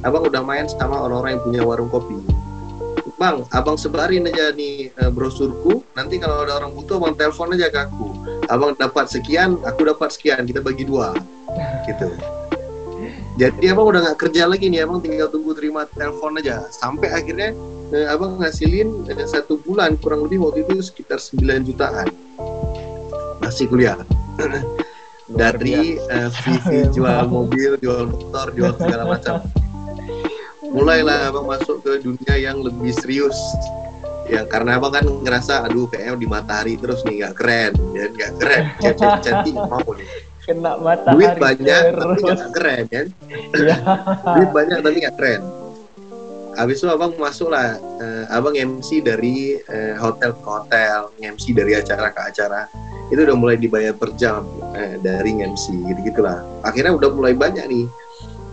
[0.00, 2.16] abang udah main sama orang-orang yang punya warung kopi.
[3.20, 5.84] Bang abang sebarin aja nih eh, brosurku.
[5.92, 10.12] Nanti kalau ada orang butuh abang telepon aja ke aku abang dapat sekian aku dapat
[10.12, 11.16] sekian kita bagi dua.
[11.88, 12.12] Gitu.
[13.40, 16.68] Jadi abang udah nggak kerja lagi nih abang tinggal tunggu terima telepon aja.
[16.68, 17.56] Sampai akhirnya
[17.96, 22.12] eh, abang ngasilin eh, satu bulan kurang lebih waktu itu sekitar 9 jutaan.
[23.40, 23.96] Masih kuliah.
[25.40, 29.40] Dari eh, VV jual mobil jual motor jual segala macam.
[30.60, 33.36] Mulailah abang masuk ke dunia yang lebih serius
[34.32, 37.72] ya karena abang kan ngerasa aduh kayaknya di matahari terus nih nggak keren.
[37.92, 38.62] Ya nggak keren.
[39.20, 40.08] Cantik nggak mau nih
[40.42, 42.20] Kena matahari duit banyak tapi terus.
[42.24, 43.06] nggak keren kan?
[43.52, 43.76] Iya.
[44.34, 45.42] duit banyak tapi nggak keren.
[46.52, 51.76] Habis itu abang masuk lah eh, abang MC dari eh, hotel ke hotel MC dari
[51.76, 52.60] acara ke acara.
[53.12, 57.68] Itu udah mulai dibayar per jam eh, dari MC gitu gitulah akhirnya udah mulai banyak
[57.68, 57.84] nih.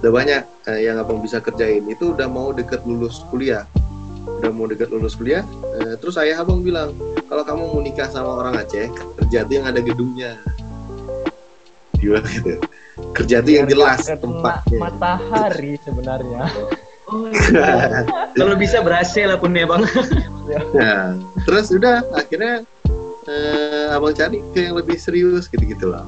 [0.04, 1.88] Udah banyak eh, yang abang bisa kerjain.
[1.88, 3.64] Itu udah mau deket lulus kuliah
[4.40, 5.44] udah mau deket lulus kuliah
[5.84, 6.96] eh, terus ayah abang bilang
[7.28, 8.88] kalau kamu mau nikah sama orang Aceh
[9.20, 10.40] kerja tuh yang ada gedungnya
[12.00, 12.56] gitu
[13.16, 16.48] kerja tuh yang jelas tempatnya matahari sebenarnya
[17.10, 18.06] Oh, iya.
[18.38, 19.82] Kalau bisa berhasil lah pun ya bang.
[20.78, 22.62] Nah, terus udah akhirnya
[23.26, 26.06] eh, abang cari ke yang lebih serius gitu gitu lah.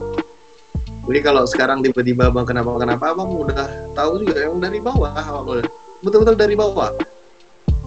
[1.10, 3.66] Jadi kalau sekarang tiba-tiba abang kenapa kenapa abang udah
[3.98, 5.66] tahu juga yang dari bawah, abang udah
[6.06, 6.94] betul-betul dari bawah.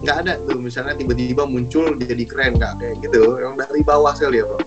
[0.05, 4.39] Nggak ada tuh misalnya tiba-tiba muncul jadi keren nggak kayak gitu yang dari bawah sekali
[4.39, 4.61] ya bro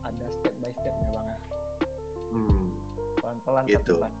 [0.00, 1.38] ada step by stepnya bang ya.
[2.30, 2.64] hmm,
[3.18, 3.94] pelan-pelan Gitu.
[3.96, 4.14] pelan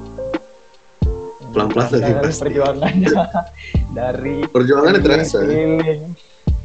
[1.46, 2.40] Pelan-pelan tapi pasti.
[2.42, 3.08] perjuangannya
[3.98, 6.02] dari perjuangannya terasa keliling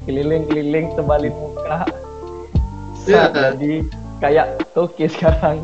[0.03, 1.86] keliling keliling tebalin muka
[3.05, 3.25] Iya.
[3.25, 3.73] Saat jadi
[4.19, 5.62] kayak Toki sekarang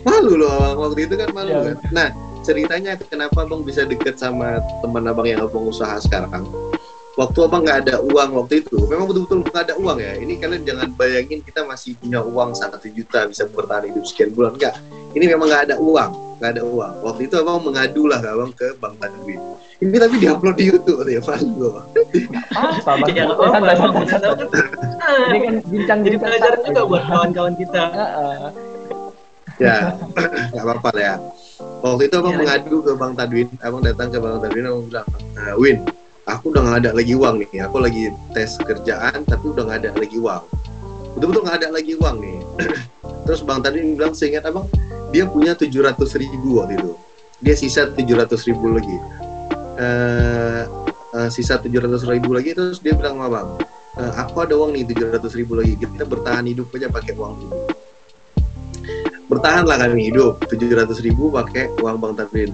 [0.00, 1.60] malu loh waktu itu kan malu Ya.
[1.66, 2.08] kan nah
[2.48, 6.48] ceritanya kenapa abang bisa deket sama teman abang yang abang usaha sekarang?
[7.20, 10.16] Waktu abang nggak ada uang waktu itu memang betul-betul nggak ada uang ya?
[10.16, 14.56] Ini kalian jangan bayangin kita masih punya uang satu juta bisa bertahan hidup sekian bulan
[14.56, 14.80] enggak
[15.12, 16.92] ini memang nggak ada uang nggak ada uang.
[17.04, 19.42] Waktu itu abang mengadu lah abang ke bang Tanwin
[19.78, 21.38] ini tapi diupload di YouTube ya apa
[23.08, 23.74] Ya, emang santai.
[23.78, 24.66] benar.
[25.30, 27.82] ini kan bincang Jadi pelajaran juga buat kawan-kawan kita.
[29.58, 29.90] ya
[30.54, 31.14] nggak apa-apa lah ya
[31.82, 33.48] waktu itu abang Iya, mengadu ke bang Tadwin.
[33.62, 35.06] Abang datang ke bang Tadwin abang bilang
[35.38, 35.78] "Eh, Win
[36.28, 37.60] aku udah nggak ada lagi uang nih.
[37.64, 40.42] Aku lagi tes kerjaan tapi udah nggak ada lagi uang.
[41.16, 42.38] Betul-betul nggak ada lagi uang nih.
[43.26, 44.68] Terus bang Tadwin bilang seingat abang
[45.08, 46.92] dia punya 700 ribu waktu itu.
[47.40, 48.96] Dia sisa 700 ribu lagi.
[49.78, 50.62] Eh
[51.16, 53.48] eh, sisa 700 ribu lagi terus dia bilang sama abang
[53.98, 55.74] "Eh, aku ada uang nih 700 ribu lagi.
[55.74, 57.48] Kita bertahan hidup aja pakai uang ini
[59.28, 60.40] bertahanlah kami hidup.
[60.48, 62.52] 700 ribu pakai uang Bang Tadwin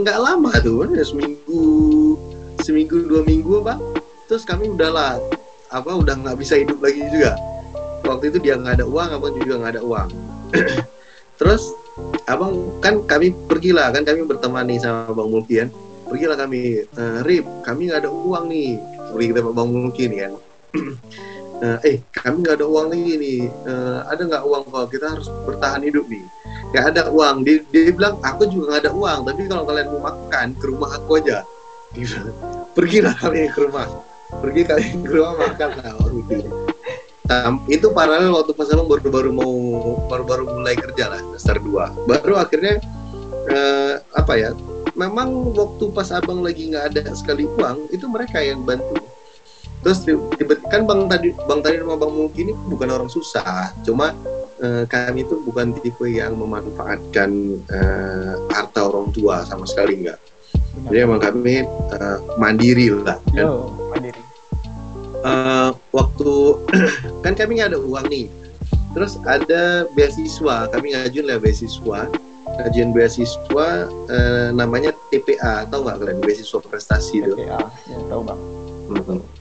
[0.00, 1.62] nggak, lama tuh ya seminggu
[2.64, 3.76] seminggu dua minggu apa?
[4.28, 5.20] Terus kami udahlah
[5.70, 7.36] apa udah nggak bisa hidup lagi juga.
[8.08, 10.08] Waktu itu dia nggak ada uang abang juga nggak ada uang.
[11.40, 11.62] Terus
[12.26, 15.68] abang kan kami pergilah kan kami berteman nih sama bang Mulki kan?
[16.10, 18.80] Pergilah kami "Eh, Rip kami nggak ada uang nih.
[19.10, 20.32] Pergi sama bang Mulki nih kan
[21.60, 23.40] Eh, eh kami nggak ada uang lagi nih.
[23.48, 26.24] Eh, ada nggak uang kalau kita harus bertahan hidup nih.
[26.72, 27.36] Nggak ada uang.
[27.44, 30.90] Dia, dia bilang aku juga nggak ada uang tapi kalau kalian mau makan ke rumah
[30.96, 31.44] aku aja.
[31.94, 32.36] Dia bilang,
[32.72, 33.86] pergilah kalian ke rumah.
[34.30, 36.36] Pergi kalian ke rumah makan lah waktu
[37.70, 39.54] itu paralel waktu pas abang baru-baru mau
[40.10, 42.82] baru-baru mulai kerja lah semester 2 baru akhirnya
[43.46, 44.50] eh, apa ya
[44.98, 48.98] memang waktu pas abang lagi nggak ada sekali uang itu mereka yang bantu
[49.80, 53.72] terus tiba kan bang tadi bang tadi sama bang Mulki ini bukan orang susah.
[53.84, 54.12] Cuma
[54.60, 57.30] eh, kami itu bukan tipe yang memanfaatkan
[57.68, 60.20] eh, harta orang tua sama sekali enggak
[60.88, 63.18] jadi emang kami eh, mandiri lah kan.
[63.34, 64.22] Yo mandiri.
[65.20, 66.32] Eh, waktu
[67.24, 68.26] kan kami nggak ada uang nih.
[68.94, 72.06] Terus ada beasiswa kami ngajuin lah beasiswa.
[72.50, 73.68] Ngajuin beasiswa
[74.10, 76.18] eh, namanya TPA tahu nggak kalian?
[76.22, 78.40] Beasiswa prestasi itu TPA ya tahu bang.
[78.90, 79.39] Mhm.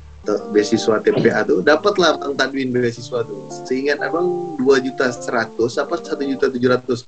[0.52, 3.39] Beasiswa TPA tuh dapatlah bang Tadwin beasiswa tuh.
[3.65, 7.08] Seingat abang dua juta seratus apa satu juta tujuh ratus.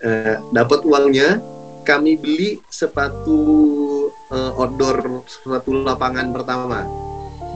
[0.00, 1.38] Eh, dapat uangnya
[1.84, 3.38] kami beli sepatu
[4.32, 6.88] eh, outdoor sepatu lapangan pertama.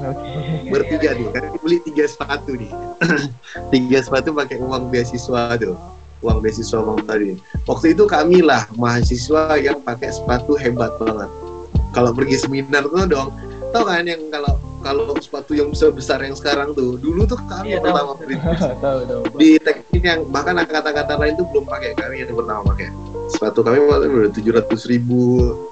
[0.04, 0.68] Oke.
[0.68, 2.72] Bertiga nih kan beli tiga sepatu nih.
[3.72, 5.78] Tiga sepatu pakai uang beasiswa tuh.
[6.20, 7.30] Uang beasiswa bang tadi
[7.68, 11.30] waktu itu kami lah mahasiswa yang pakai sepatu hebat banget.
[11.94, 13.28] Kalau pergi seminar tuh dong
[13.74, 17.72] tau kan yang kalau kalau sepatu yang besar besar yang sekarang tuh dulu tuh kami
[17.72, 17.88] Iya, tahu.
[17.90, 18.36] pertama beli.
[18.84, 19.40] Tahu tahu Bang.
[19.40, 22.92] di teknik yang bahkan kata-kata lain tuh belum pakai kami yang pertama pakai.
[23.32, 25.20] Sepatu kami waktu itu udah tujuh ratus ribu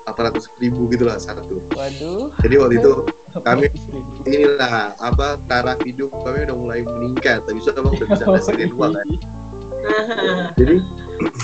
[0.03, 1.61] delapan ratus ribu gitulah satu.
[1.77, 2.33] Waduh.
[2.41, 2.93] Jadi waktu itu
[3.39, 3.67] kami
[4.33, 7.45] inilah apa taraf hidup kami udah mulai meningkat.
[7.45, 9.07] Tapi abang udah bisa ngasilin uang kan?
[10.57, 10.77] Jadi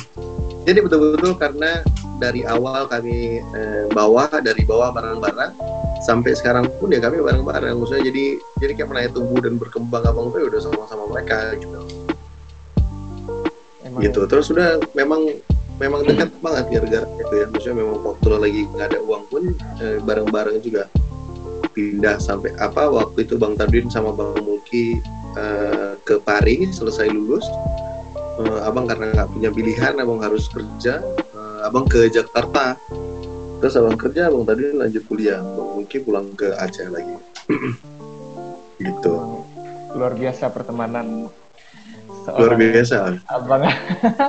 [0.67, 1.85] jadi betul-betul karena
[2.17, 5.53] dari awal kami eh, bawa dari bawah barang-barang
[6.03, 7.75] sampai sekarang pun ya kami bareng-bareng.
[7.79, 8.25] Maksudnya jadi
[8.63, 11.79] jadi kayak mulai tumbuh dan berkembang abang tuh ya udah sama-sama mereka gitu.
[13.83, 14.21] Emang gitu.
[14.29, 15.41] terus sudah memang
[15.79, 17.47] memang dekat banget gara-gara itu ya.
[17.51, 19.43] Maksudnya memang waktu lagi nggak ada uang pun
[19.81, 20.91] eh, bareng-bareng juga
[21.73, 24.99] pindah sampai apa waktu itu bang Tadwin sama bang Mulki
[25.39, 27.47] eh, ke Paris selesai lulus.
[28.39, 31.03] Eh, abang karena nggak punya pilihan abang harus kerja.
[31.35, 32.79] Eh, abang ke Jakarta
[33.59, 35.41] terus abang kerja abang Tadwin lanjut kuliah.
[35.43, 37.15] Bang Mulki pulang ke Aceh lagi.
[38.79, 39.15] Gitu.
[39.99, 41.27] Luar biasa pertemanan.
[42.31, 43.19] Luar biasa.
[43.27, 43.67] abang.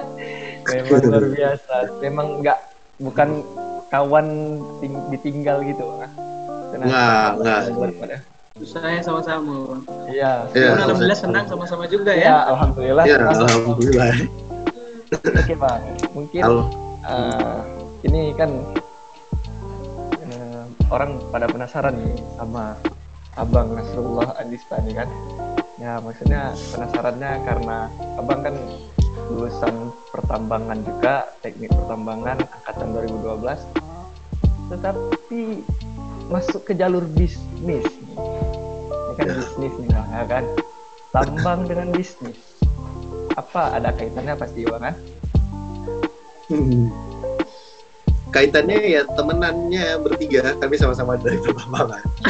[0.69, 1.75] Memang luar biasa.
[2.01, 2.57] Memang nggak
[2.97, 3.29] bukan
[3.89, 4.27] kawan
[4.81, 6.11] ting- ditinggal gitu Bang.
[6.81, 7.59] Nggak, nggak.
[8.59, 9.79] Saya sama-sama.
[10.11, 10.43] iya.
[10.51, 12.27] Iya, Pun alhamdulillah senang sama-sama juga ya.
[12.27, 12.37] Ya.
[12.49, 13.05] alhamdulillah.
[13.07, 14.13] Ya alhamdulillah.
[15.09, 15.81] Oke bang.
[16.13, 16.63] Mungkin Halo.
[17.07, 17.57] eh,
[18.03, 18.49] ini kan
[20.89, 22.73] orang pada penasaran nih sama
[23.37, 25.09] abang Nasrullah Andistani kan?
[25.79, 27.77] Ya maksudnya penasarannya karena
[28.19, 28.55] abang kan
[29.29, 35.41] lulusan pertambangan juga teknik pertambangan angkatan 2012 tetapi
[36.29, 40.45] masuk ke jalur bisnis ini kan bisnis nih Bang, ya kan?
[41.09, 42.37] Tambang dengan bisnis.
[43.33, 44.95] Apa ada kaitannya pasti Bang kan
[48.29, 52.03] Kaitannya ya temenannya bertiga, kami sama-sama dari pertambangan.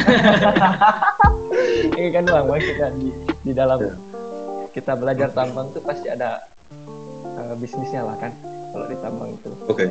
[1.92, 3.08] ini kan Bang maksudnya di,
[3.42, 3.94] di dalam Ya.
[4.70, 6.40] kita belajar tambang tuh pasti ada
[7.36, 8.32] eh, bisnisnya lah kan
[8.70, 9.86] kalau di tambang itu Oke.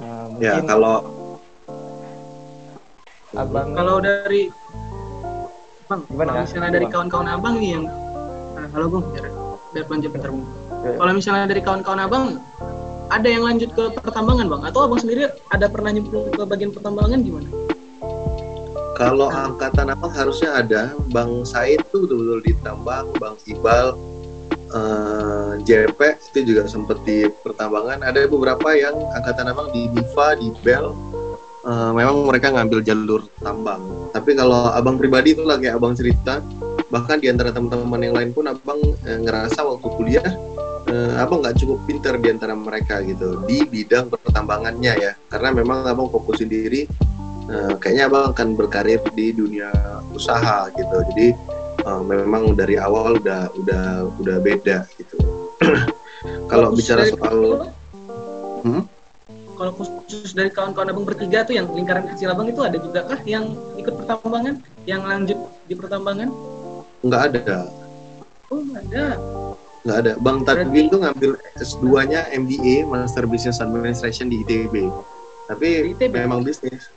[0.00, 0.96] Nah, Ya mungkin kalau
[3.32, 4.50] abang Kalau dari
[5.86, 6.92] Bang, Gimana, kalau misalnya dari Bang?
[6.92, 7.84] kawan-kawan abang nih yang
[8.50, 9.26] Ah, halo Bung, biar,
[9.70, 10.42] biar lanjut bentar Bung.
[10.82, 10.90] Ya.
[10.96, 12.24] Kalau misalnya dari kawan-kawan abang
[13.10, 17.18] ada yang lanjut ke pertambangan bang atau abang sendiri ada pernah nyemplung ke bagian pertambangan
[17.20, 17.50] gimana?
[19.00, 23.96] kalau angkatan abang harusnya ada Bang Said tuh betul-betul di tambang, Bang Iqbal,
[24.76, 26.00] eh, JP
[26.36, 28.04] itu juga sempat di pertambangan.
[28.04, 30.92] Ada beberapa yang angkatan abang di Niva, di Bell,
[31.64, 34.12] eh, memang mereka ngambil jalur tambang.
[34.12, 36.44] Tapi kalau abang pribadi itu lagi abang cerita,
[36.92, 40.28] bahkan di antara teman-teman yang lain pun abang eh, ngerasa waktu kuliah
[40.90, 45.86] eh, abang nggak cukup pinter di antara mereka gitu di bidang pertambangannya ya karena memang
[45.86, 46.90] abang fokus sendiri
[47.48, 49.70] eh, kayaknya abang akan berkarir di dunia
[50.10, 51.32] usaha gitu jadi
[51.86, 53.84] eh, memang dari awal udah udah
[54.18, 55.16] udah beda gitu
[56.50, 57.70] kalau bicara soal
[58.60, 58.84] Hmm?
[59.56, 63.20] Kalau khusus dari kawan-kawan abang bertiga tuh yang lingkaran kecil abang itu ada juga kah
[63.24, 66.28] yang ikut pertambangan, yang lanjut di pertambangan?
[67.00, 67.64] nggak ada
[68.52, 69.16] Oh ada.
[69.80, 70.12] Nggak ada.
[70.20, 74.92] Bang Tadwin tuh ngambil S2 nya MBA Master Business Administration di ITB
[75.50, 76.14] tapi Di ITB?
[76.14, 76.94] memang bisnis.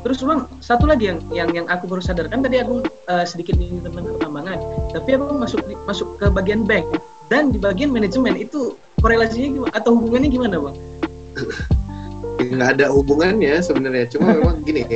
[0.00, 2.30] Terus bang, satu lagi yang yang yang aku baru sadar.
[2.32, 4.58] Kan tadi aku eh, sedikit ini tentang pertambangan,
[4.94, 6.86] tapi abang masuk di- masuk ke bagian bank.
[7.26, 10.76] Dan di bagian manajemen itu korelasinya gimana atau hubungannya gimana bang?
[12.56, 14.06] nggak ada hubungannya sebenarnya.
[14.08, 14.86] Cuma memang gini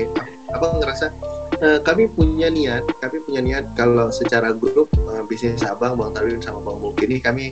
[0.55, 1.12] apa ngerasa
[1.61, 6.42] eh, kami punya niat kami punya niat kalau secara grup eh, bisnis abang bang Tarwin
[6.42, 7.44] sama bang Mulki ini kami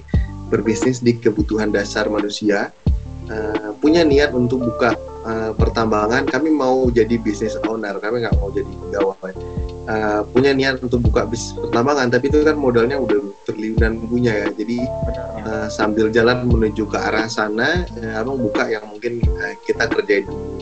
[0.49, 2.73] berbisnis di kebutuhan dasar manusia.
[3.29, 4.97] Eh, punya niat untuk buka
[5.29, 9.33] eh, pertambangan kami mau jadi bisnis owner kami nggak mau jadi pegawai.
[9.89, 14.49] Eh, punya niat untuk buka bisnis pertambangan tapi itu kan modalnya udah triliunan punya ya.
[14.57, 14.79] Jadi
[15.49, 20.29] Uh, sambil jalan menuju ke arah sana, uh, abang buka yang mungkin uh, kita kerjain.
[20.29, 20.58] dulu.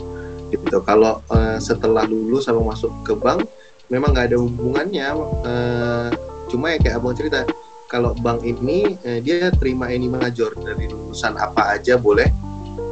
[0.47, 0.77] Gitu.
[0.83, 3.43] Kalau uh, setelah lulus abang masuk ke bank,
[3.91, 5.07] memang nggak ada hubungannya.
[5.43, 6.09] uh,
[6.47, 7.43] cuma ya kayak abang cerita,
[7.91, 12.27] kalau bank ini uh, dia terima ini major dari lulusan apa aja boleh.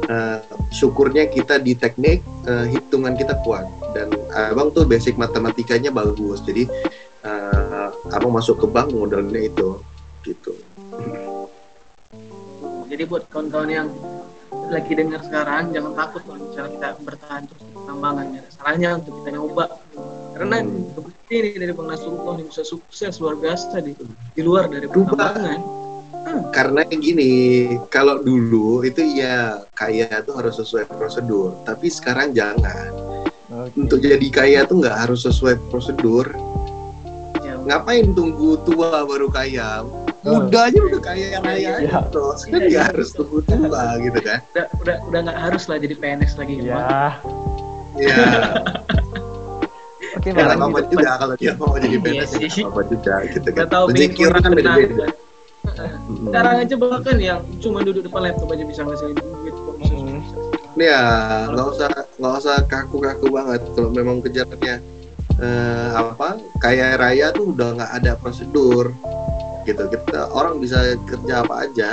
[0.06, 0.38] Uh,
[0.70, 6.44] syukurnya kita di teknik uh, hitungan kita kuat dan abang tuh basic matematikanya bagus.
[6.46, 6.68] Jadi
[7.26, 9.80] uh, abang masuk ke bank modalnya itu
[10.22, 10.52] gitu.
[12.86, 13.88] Jadi buat kawan-kawan yang
[14.70, 19.12] lagi dengar sekarang jangan takut kalau misalnya kita bertahan terus di pertambangan ya salahnya untuk
[19.22, 19.66] kita nyoba.
[20.36, 20.84] Karena Hmm.
[20.92, 23.92] terbukti nih dari Bang Nasrullah yang bisa sukses luar biasa di
[24.36, 25.60] di luar dari pertambangan.
[26.50, 27.32] Karena yang gini
[27.86, 32.90] kalau dulu itu ya kaya tuh harus sesuai prosedur tapi sekarang jangan.
[33.46, 33.78] Oke.
[33.78, 36.26] untuk jadi kaya tuh nggak harus sesuai prosedur.
[37.46, 39.86] Ya, ngapain tunggu tua baru kaya
[40.26, 44.38] muda aja udah kaya raya aja terus kan nggak iya, harus tunggu tua gitu kan.
[44.52, 46.76] Udah udah udah nggak harus lah jadi PNS lagi ya, ya
[47.96, 48.16] ya
[50.18, 50.46] oke ya bang.
[50.46, 53.56] Nggak apa-apa juga kalau dia mau jadi Iya PNS ya apa-apa juga gitu kan.
[53.56, 55.06] Nggak tahu rezeki orang kan beda-beda.
[56.06, 59.76] sekarang aja bahkan yang cuma duduk depan laptop aja bisa ngasilin duit kok
[60.76, 61.02] ya
[61.50, 63.60] nggak usah nggak usah kaku-kaku banget.
[63.74, 64.78] Kalau memang kejarnya
[65.40, 68.92] eh, apa kaya raya tuh udah nggak ada prosedur
[69.66, 69.82] gitu.
[69.86, 71.90] Kita orang bisa kerja apa aja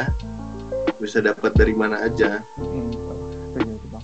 [0.95, 2.39] bisa dapat dari mana aja.
[2.55, 2.93] Hmm,
[3.51, 4.03] setuju tuh, bang.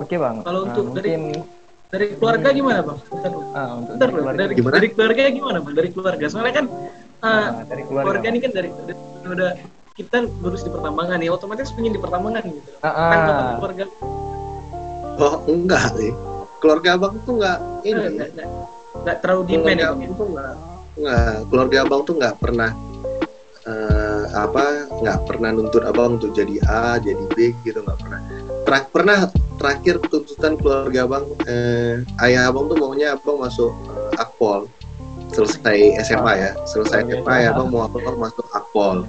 [0.00, 0.36] Oke bang.
[0.42, 1.42] Kalau Nah, untuk dari- mungkin
[1.90, 2.98] dari keluarga gimana bang?
[3.04, 4.74] Bentar ah, untuk Bentar dari keluarga dari, Gimana?
[4.74, 5.74] dari keluarga gimana bang?
[5.76, 6.24] Dari keluarga.
[6.26, 9.50] Soalnya kan uh, Ah, dari keluarga, keluarga ini kan dari, dari udah
[9.92, 12.70] kita lulus di pertambangan ya otomatis pengen di pertambangan gitu.
[12.80, 13.26] Ah, kan ah.
[13.28, 13.84] kalau keluarga
[15.20, 16.12] oh enggak sih.
[16.60, 18.50] Keluarga abang tuh nggak eh, ini nggak nggak-
[19.00, 20.08] nggak terlalu demand keluarga ya bang ya?
[20.16, 20.28] tuh
[21.48, 22.70] keluarga abang tuh nggak pernah
[23.66, 28.20] eh, apa nggak pernah nuntut abang untuk jadi A jadi B gitu nggak pernah.
[28.64, 29.18] Terak- pernah
[29.60, 34.68] terakhir tuntutan keluarga abang eh, ayah abang tuh maunya abang masuk eh, akpol.
[35.30, 37.06] Selesai SMA ya selesai.
[37.06, 39.06] SMA ya abang mau abang masuk akpol.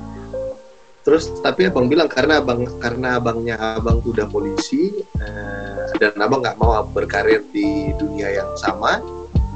[1.02, 6.62] Terus tapi abang bilang karena abang karena abangnya abang udah polisi eh, dan abang nggak
[6.62, 9.02] mau berkarir di dunia yang sama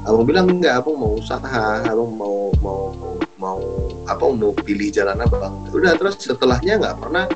[0.06, 2.94] abang bilang enggak abang mau usaha abang mau mau
[3.42, 3.60] mau
[4.06, 5.66] apa mau pilih jalan abang.
[5.74, 7.26] Udah terus setelahnya nggak pernah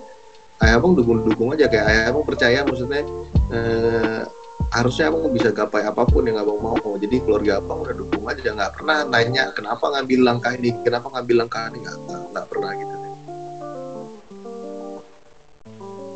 [0.62, 1.66] ayah abang dukung dukung aja.
[1.66, 3.02] Kayak ayah abang percaya maksudnya
[3.50, 4.22] eh,
[4.70, 6.78] harusnya abang bisa gapai apa pun yang abang mau.
[6.94, 8.54] Jadi keluarga abang udah dukung aja.
[8.54, 10.70] Nggak pernah nanya kenapa ngambil langkah ini?
[10.86, 11.78] Kenapa ngambil langkah ini?
[11.82, 11.96] Nggak
[12.30, 12.96] nggak pernah gitu.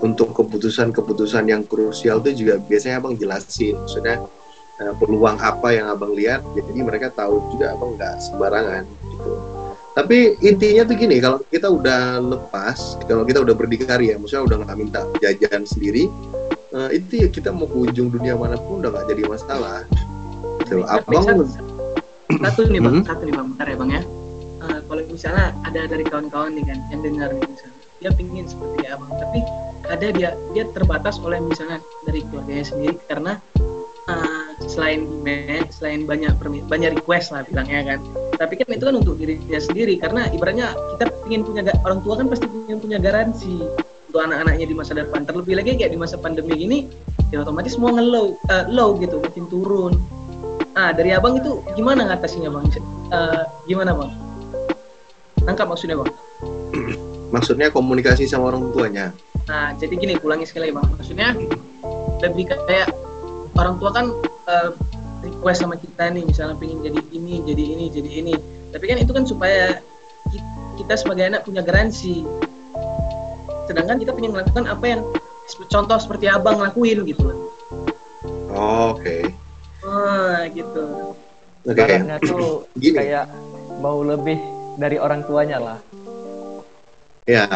[0.04, 3.74] Untuk keputusan-keputusan yang krusial itu juga biasanya abang jelasin.
[3.80, 4.22] Maksudnya
[4.82, 9.32] uh, peluang apa yang abang lihat jadi mereka tahu juga abang nggak sembarangan gitu.
[9.94, 14.56] Tapi intinya tuh gini kalau kita udah lepas kalau kita udah berdikari ya maksudnya udah
[14.66, 16.10] nggak minta jajan sendiri
[16.74, 19.86] uh, itu ya kita mau ke ujung dunia mana pun udah nggak jadi masalah.
[20.66, 21.44] So, abang satu,
[22.42, 22.94] satu nih bang.
[23.00, 23.04] Hmm?
[23.06, 23.46] satu nih bang.
[23.54, 24.02] Bentar ya bang ya.
[24.64, 27.80] Uh, kalau misalnya ada dari kawan-kawan nih kan yang dengar nih misalnya.
[28.02, 29.40] Dia pingin seperti abang tapi
[29.88, 33.40] ada dia dia terbatas oleh misalnya dari keluarganya sendiri karena
[34.10, 36.32] uh, selain email, selain banyak
[36.66, 37.98] banyak request lah bilangnya kan.
[38.40, 42.14] Tapi kan itu kan untuk diri dia sendiri karena ibaratnya kita ingin punya orang tua
[42.18, 43.62] kan pasti ingin punya garansi
[44.10, 45.26] untuk anak-anaknya di masa depan.
[45.26, 46.78] Terlebih lagi kayak di masa pandemi ini
[47.32, 49.94] ya otomatis semua ngelow uh, low gitu, makin turun.
[50.74, 52.66] Ah, dari abang itu gimana ngatasinya bang?
[53.14, 54.10] Uh, gimana bang?
[55.46, 56.10] Tangkap maksudnya bang?
[57.34, 59.10] Maksudnya komunikasi sama orang tuanya.
[59.50, 60.86] Nah, jadi gini, ulangi sekali bang.
[60.94, 61.34] Maksudnya
[62.22, 62.94] lebih kayak
[63.58, 64.06] orang tua kan
[64.50, 64.70] uh,
[65.24, 68.34] request sama kita nih misalnya pengen jadi ini jadi ini jadi ini
[68.74, 69.80] tapi kan itu kan supaya
[70.74, 72.26] kita sebagai anak punya garansi
[73.70, 75.00] sedangkan kita pengen melakukan apa yang
[75.70, 77.30] contoh seperti abang lakuin gitu
[78.52, 79.22] oh, oke okay.
[79.86, 80.86] oh gitu
[81.64, 82.02] oke okay.
[82.20, 82.96] tuh Gini.
[82.98, 83.30] kayak
[83.80, 84.36] mau lebih
[84.76, 85.78] dari orang tuanya lah
[87.24, 87.48] ya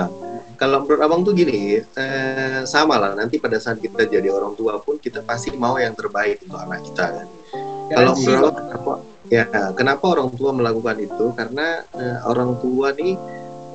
[0.59, 3.15] kalau menurut abang tuh gini, eh, sama lah.
[3.15, 6.83] Nanti pada saat kita jadi orang tua pun kita pasti mau yang terbaik untuk anak
[6.83, 7.27] kita kan.
[7.89, 8.93] Kalau menurut abang, kenapa?
[9.31, 9.45] Ya,
[9.79, 11.31] kenapa orang tua melakukan itu?
[11.39, 13.15] Karena eh, orang tua nih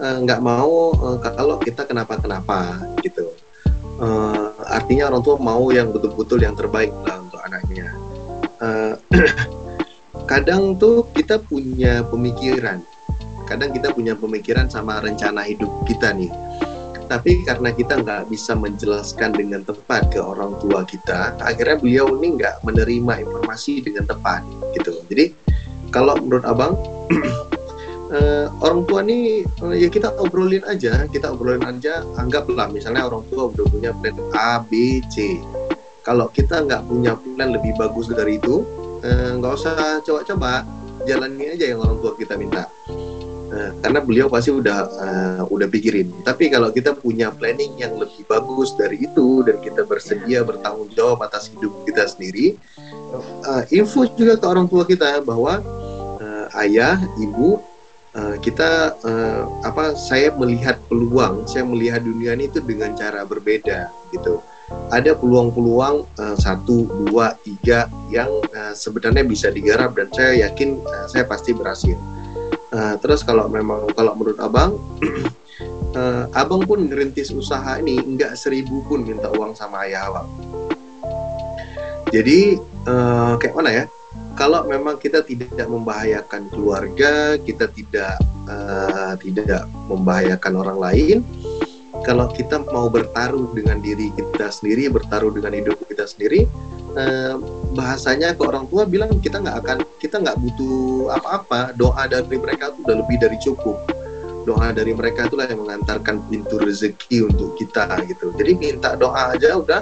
[0.03, 3.31] eh, nggak eh, mau eh, kalau kita kenapa-kenapa gitu.
[4.03, 7.95] Eh, artinya orang tua mau yang betul-betul yang terbaik lah untuk anaknya.
[8.59, 8.93] Eh,
[10.31, 12.83] kadang tuh kita punya pemikiran
[13.43, 16.31] kadang kita punya pemikiran sama rencana hidup kita nih
[17.13, 22.41] tapi karena kita nggak bisa menjelaskan dengan tepat ke orang tua kita akhirnya beliau ini
[22.41, 24.41] nggak menerima informasi dengan tepat
[24.73, 24.97] gitu.
[25.13, 25.29] Jadi
[25.93, 26.73] kalau menurut abang
[28.09, 33.21] uh, orang tua ini uh, ya kita obrolin aja kita obrolin aja anggaplah misalnya orang
[33.29, 35.37] tua udah punya plan A B C.
[36.01, 38.65] Kalau kita nggak punya plan lebih bagus dari itu
[39.05, 40.65] eh, nggak uh, usah coba-coba
[41.05, 42.67] jalani aja yang orang tua kita minta
[43.53, 46.09] Eh, karena beliau pasti udah uh, udah pikirin.
[46.25, 51.21] Tapi kalau kita punya planning yang lebih bagus dari itu dan kita bersedia bertanggung jawab
[51.21, 52.57] atas hidup kita sendiri,
[53.45, 55.61] uh, info juga ke orang tua kita bahwa
[56.17, 57.61] uh, ayah, ibu,
[58.17, 59.93] uh, kita uh, apa?
[60.01, 64.41] Saya melihat peluang, saya melihat dunia ini itu dengan cara berbeda gitu.
[64.89, 71.05] Ada peluang-peluang uh, satu, dua, tiga yang uh, sebenarnya bisa digarap dan saya yakin uh,
[71.05, 71.99] saya pasti berhasil
[72.73, 74.81] Nah, terus kalau memang kalau menurut abang,
[75.93, 80.27] uh, abang pun ngerintis usaha ini nggak seribu pun minta uang sama ayah abang.
[82.09, 82.57] Jadi
[82.89, 83.85] uh, kayak mana ya?
[84.33, 88.17] Kalau memang kita tidak membahayakan keluarga, kita tidak
[88.49, 91.17] uh, tidak membahayakan orang lain,
[92.01, 96.49] kalau kita mau bertaruh dengan diri kita sendiri, bertaruh dengan hidup kita sendiri,
[96.97, 97.35] eh,
[97.73, 101.73] bahasanya ke orang tua bilang kita nggak akan kita nggak butuh apa-apa.
[101.77, 103.77] Doa dari mereka itu udah lebih dari cukup.
[104.43, 108.35] Doa dari mereka itulah yang mengantarkan pintu rezeki untuk kita gitu.
[108.35, 109.81] Jadi minta doa aja udah.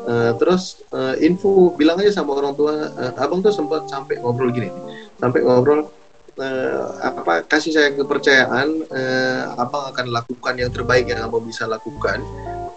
[0.00, 4.50] Uh, terus uh, info bilang aja sama orang tua uh, abang tuh sempat sampai ngobrol
[4.50, 4.72] gini.
[5.20, 5.92] Sampai ngobrol
[6.40, 12.24] uh, apa kasih saya kepercayaan uh, abang akan lakukan yang terbaik yang abang bisa lakukan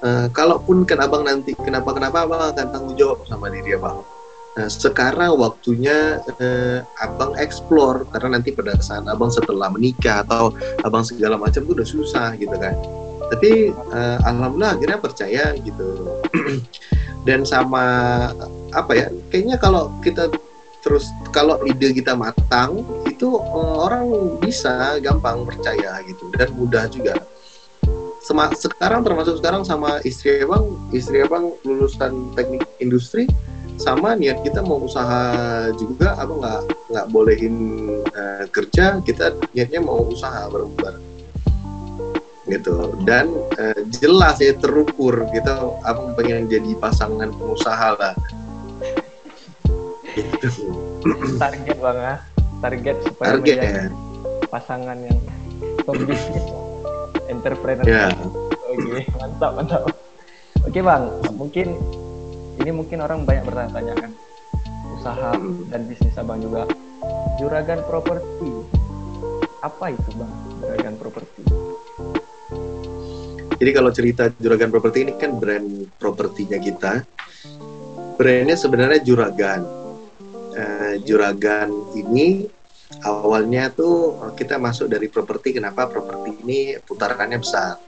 [0.04, 4.04] uh, kalaupun kan abang nanti kenapa kenapa abang akan tanggung jawab sama diri abang
[4.54, 10.54] Nah, sekarang waktunya uh, abang explore karena nanti pada saat abang setelah menikah atau
[10.86, 12.78] abang segala macam itu udah susah gitu kan.
[13.34, 16.06] Tapi uh, alhamdulillah akhirnya percaya gitu.
[17.28, 17.86] Dan sama
[18.78, 19.10] apa ya?
[19.34, 20.30] Kayaknya kalau kita
[20.86, 27.16] terus kalau ide kita matang itu orang bisa gampang percaya gitu dan mudah juga
[28.24, 33.28] Sema, sekarang termasuk sekarang sama istri abang istri abang lulusan teknik industri
[33.76, 36.62] sama niat kita mau usaha juga abang nggak
[36.94, 37.56] nggak bolehin
[38.16, 41.04] uh, kerja kita niatnya mau usaha bareng-bareng.
[42.48, 42.76] Gitu.
[43.04, 43.28] Dan
[43.60, 45.28] uh, jelas ya terukur.
[45.36, 48.16] Kita abang pengen jadi pasangan pengusaha lah.
[50.14, 50.48] Gitu.
[51.42, 52.16] target bang ya
[52.62, 53.84] target supaya target ya.
[54.48, 55.20] pasangan yang
[55.84, 56.62] pembisnis
[57.44, 57.84] entrepreneur.
[57.84, 58.16] Yeah.
[58.72, 59.84] Oke, mantap, mantap.
[60.64, 61.04] Oke bang,
[61.36, 61.76] mungkin
[62.64, 64.12] ini mungkin orang banyak bertanya-tanya kan.
[64.96, 65.36] Usaha
[65.68, 66.64] dan bisnis abang juga.
[67.36, 68.48] Juragan properti.
[69.60, 70.34] Apa itu bang
[70.64, 71.44] juragan properti?
[73.60, 77.04] Jadi kalau cerita juragan properti ini kan brand propertinya kita.
[78.16, 79.68] Brandnya sebenarnya juragan.
[80.54, 82.48] Uh, juragan ini
[83.02, 85.89] awalnya tuh kita masuk dari properti kenapa?
[85.89, 87.82] Properti ini putarannya besar.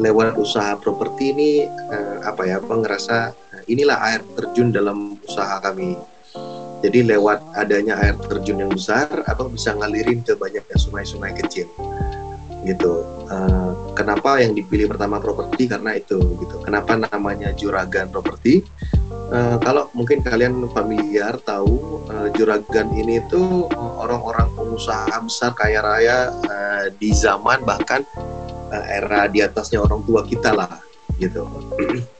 [0.00, 3.16] Lewat usaha properti ini uh, apa ya apa ngerasa
[3.68, 5.96] inilah air terjun dalam usaha kami.
[6.84, 11.68] Jadi lewat adanya air terjun yang besar atau bisa ngalirin ke banyaknya sungai-sungai kecil.
[12.64, 12.92] Gitu.
[13.28, 16.60] Uh, kenapa yang dipilih pertama properti karena itu gitu.
[16.60, 18.66] Kenapa namanya juragan properti?
[19.32, 26.18] Uh, kalau mungkin kalian familiar tahu uh, juragan ini itu orang-orang pengusaha besar kaya raya
[26.44, 28.04] uh, di zaman bahkan
[28.68, 30.76] uh, era di atasnya orang tua kita lah
[31.16, 31.46] gitu.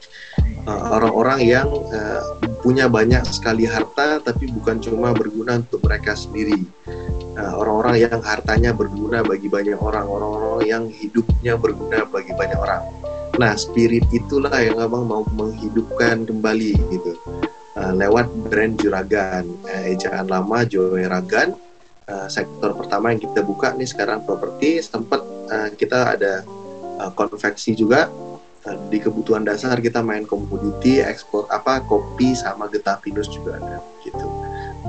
[0.65, 2.21] orang-orang uh, yang uh,
[2.65, 6.65] punya banyak sekali harta tapi bukan cuma berguna untuk mereka sendiri.
[7.35, 12.81] Orang-orang uh, yang hartanya berguna bagi banyak orang orang-orang yang hidupnya berguna bagi banyak orang.
[13.35, 17.13] Nah spirit itulah yang abang mau menghidupkan kembali gitu.
[17.75, 21.53] Uh, lewat brand Juragan uh, ejaan lama Joeragan.
[22.05, 26.45] Uh, sektor pertama yang kita buka nih sekarang properti sempat uh, kita ada
[27.01, 28.07] uh, konveksi juga
[28.89, 34.25] di kebutuhan dasar kita main komoditi ekspor apa kopi sama getah pinus juga ada gitu.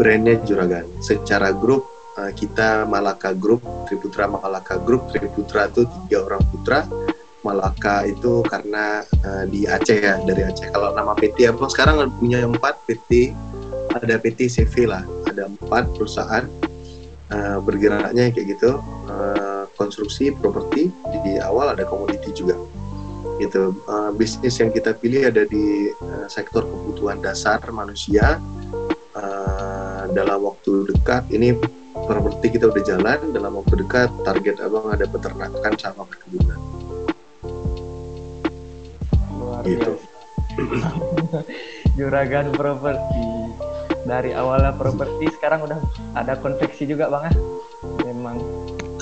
[0.01, 0.89] Brandnya juragan.
[1.05, 1.85] Secara grup
[2.17, 5.13] eh, kita Malaka Group Triputra Malaka Group.
[5.13, 6.81] Triputra itu tiga orang putra.
[7.45, 10.67] Malaka itu karena uh, di Aceh ya dari Aceh.
[10.75, 13.31] Kalau nama PT apa sekarang punya empat PT
[13.95, 15.07] ada PT CV lah.
[15.31, 16.43] Ada empat perusahaan
[17.31, 18.83] uh, bergeraknya kayak gitu.
[19.07, 20.91] Uh, konstruksi properti
[21.23, 22.59] di awal ada komoditi juga
[23.41, 23.77] gitu.
[23.87, 28.41] Uh, bisnis yang kita pilih ada di uh, sektor kebutuhan dasar manusia.
[29.17, 31.57] Uh, dalam waktu dekat ini
[31.95, 33.19] properti kita udah jalan.
[33.33, 36.61] Dalam waktu dekat target abang ada peternakan sama perkebunan.
[39.37, 39.93] Luar gitu.
[41.97, 43.25] juragan properti.
[44.07, 45.83] Dari awalnya properti sekarang udah
[46.15, 47.35] ada konveksi juga bang ya?
[48.07, 48.39] Memang.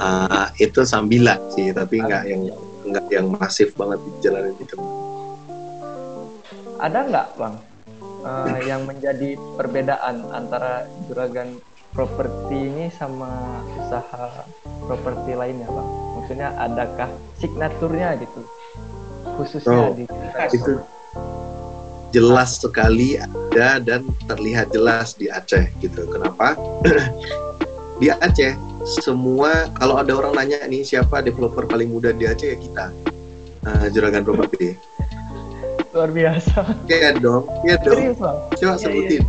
[0.01, 2.49] Uh, itu sambilan sih tapi nggak yang
[2.95, 4.77] nggak yang masif banget di jalan itu?
[6.79, 7.55] Ada nggak bang?
[8.25, 11.59] Uh, yang menjadi perbedaan antara juragan
[11.91, 14.47] properti ini sama usaha
[14.87, 15.89] properti lainnya bang?
[16.23, 17.11] Maksudnya adakah
[17.43, 18.41] signaturnya gitu?
[19.35, 20.07] Khususnya oh, di
[20.55, 20.79] itu
[22.15, 26.07] jelas sekali ada dan terlihat jelas di Aceh gitu.
[26.07, 26.55] Kenapa?
[28.03, 28.55] Di Aceh
[28.85, 32.87] semua kalau ada orang nanya nih siapa developer paling muda di Aceh ya kita.
[33.65, 34.77] Uh, Juragan Property
[35.95, 36.75] luar biasa.
[36.91, 37.97] Iya dong iya dong.
[38.03, 39.23] Serius, coba ya, sebutin.
[39.23, 39.27] Ya.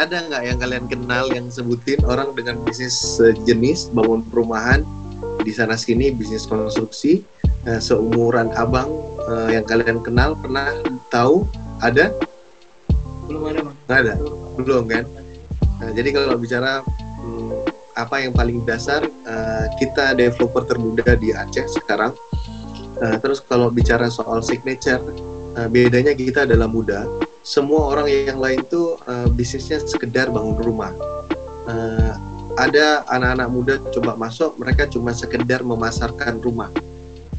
[0.00, 4.80] ada nggak yang kalian kenal yang sebutin orang dengan bisnis sejenis bangun perumahan
[5.44, 7.20] di sana sini bisnis konstruksi
[7.68, 8.88] uh, seumuran abang
[9.28, 10.72] uh, yang kalian kenal pernah
[11.12, 11.44] tahu
[11.84, 12.16] ada?
[13.28, 14.14] Belum ada nggak ada?
[14.56, 15.04] Belum kan?
[15.80, 16.80] Nah, jadi kalau bicara
[17.96, 22.14] apa yang paling dasar uh, kita developer termuda di Aceh sekarang.
[23.00, 25.00] Uh, terus kalau bicara soal signature,
[25.56, 27.08] uh, bedanya kita adalah muda.
[27.40, 30.92] Semua orang yang lain tuh uh, bisnisnya sekedar bangun rumah.
[31.64, 32.12] Uh,
[32.60, 36.68] ada anak-anak muda coba masuk, mereka cuma sekedar memasarkan rumah,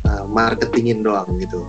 [0.09, 1.61] uh, marketingin doang gitu.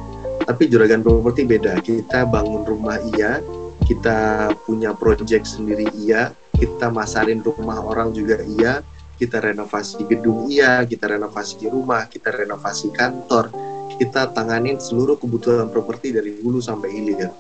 [0.43, 1.79] Tapi juragan properti beda.
[1.85, 3.45] Kita bangun rumah iya,
[3.85, 8.85] kita punya project sendiri iya, kita masarin rumah orang juga iya,
[9.23, 13.55] kita renovasi gedung iya, kita renovasi rumah, kita renovasi kantor,
[13.97, 17.31] kita tanganin seluruh kebutuhan properti dari hulu sampai hilir.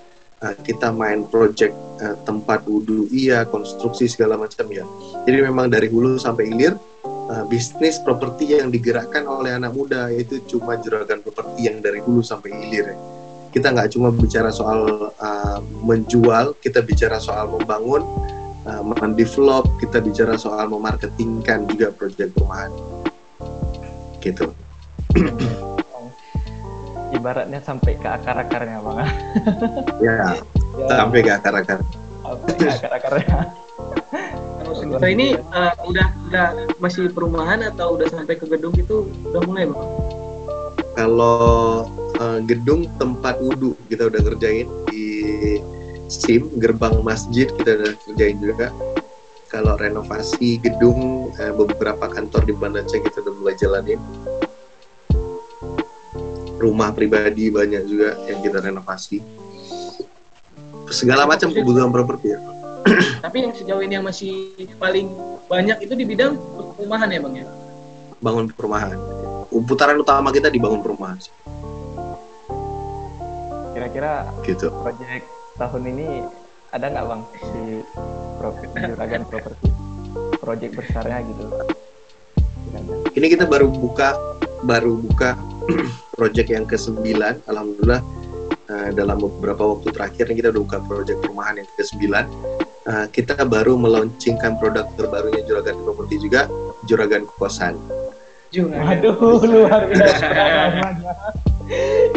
[0.43, 1.71] Uh, kita main project
[2.03, 4.83] uh, tempat wudhu iya, konstruksi segala macam ya.
[5.23, 6.75] Jadi memang dari hulu sampai hilir
[7.07, 12.27] uh, bisnis properti yang digerakkan oleh anak muda itu cuma juragan properti yang dari hulu
[12.27, 12.99] sampai hilir ya.
[13.55, 18.03] Kita nggak cuma bicara soal uh, menjual, kita bicara soal membangun,
[18.67, 22.71] uh, mendevelop, kita bicara soal memarketingkan juga proyek perumahan.
[24.23, 24.51] Gitu.
[27.17, 29.05] Ibaratnya sampai ke akar-akarnya, Bang.
[30.01, 30.35] ya,
[30.81, 31.79] ya, sampai ke akar-akar.
[32.25, 33.41] Sampai ke akar-akarnya.
[34.73, 36.47] Kalau ini uh, udah udah
[36.81, 39.81] masih perumahan atau udah sampai ke gedung itu udah mulai, Bang?
[40.97, 41.87] Kalau
[42.19, 45.05] uh, gedung tempat wudhu kita udah ngerjain di
[46.13, 48.69] SIM gerbang masjid kita udah kerjain juga
[49.49, 54.01] kalau renovasi gedung eh, beberapa kantor di Banda Aceh kita udah mulai jalanin
[56.61, 59.25] rumah pribadi banyak juga yang kita renovasi
[60.93, 62.39] segala macam kebutuhan properti ya.
[63.25, 65.09] Tapi yang sejauh ini yang masih paling
[65.49, 66.37] banyak itu di bidang
[66.77, 67.47] perumahan ya bang ya.
[68.23, 68.95] bangun perumahan.
[69.65, 71.19] Putaran utama kita dibangun perumahan
[73.73, 74.69] Kira-kira gitu.
[74.71, 75.25] proyek
[75.63, 76.09] tahun ini
[76.75, 77.23] ada nggak bang
[78.43, 79.69] profit juragan properti
[80.43, 81.45] proyek besarnya gitu.
[83.15, 84.17] Ini kita baru buka
[84.67, 85.39] baru buka
[86.19, 86.99] project yang ke-9
[87.47, 88.03] alhamdulillah
[88.67, 92.03] eh, dalam beberapa waktu terakhir kita udah buka project perumahan yang ke-9
[92.83, 96.51] Eh, kita baru melaunchingkan produk terbarunya Juragan Properti juga
[96.91, 97.79] Juragan Kosan
[98.51, 98.83] Juga.
[98.83, 101.15] Waduh, luar biasa namanya.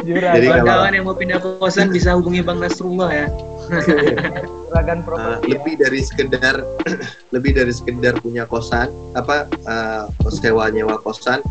[0.06, 3.28] Juragan, Jadi kalau- Kawan yang mau pindah kosan bisa hubungi Bang Nasrullah ya.
[4.70, 5.50] juragan properti.
[5.50, 5.58] ya.
[5.58, 6.56] lebih dari sekedar
[7.34, 11.42] lebih dari sekedar punya kosan apa eh, sewa nyewa kosan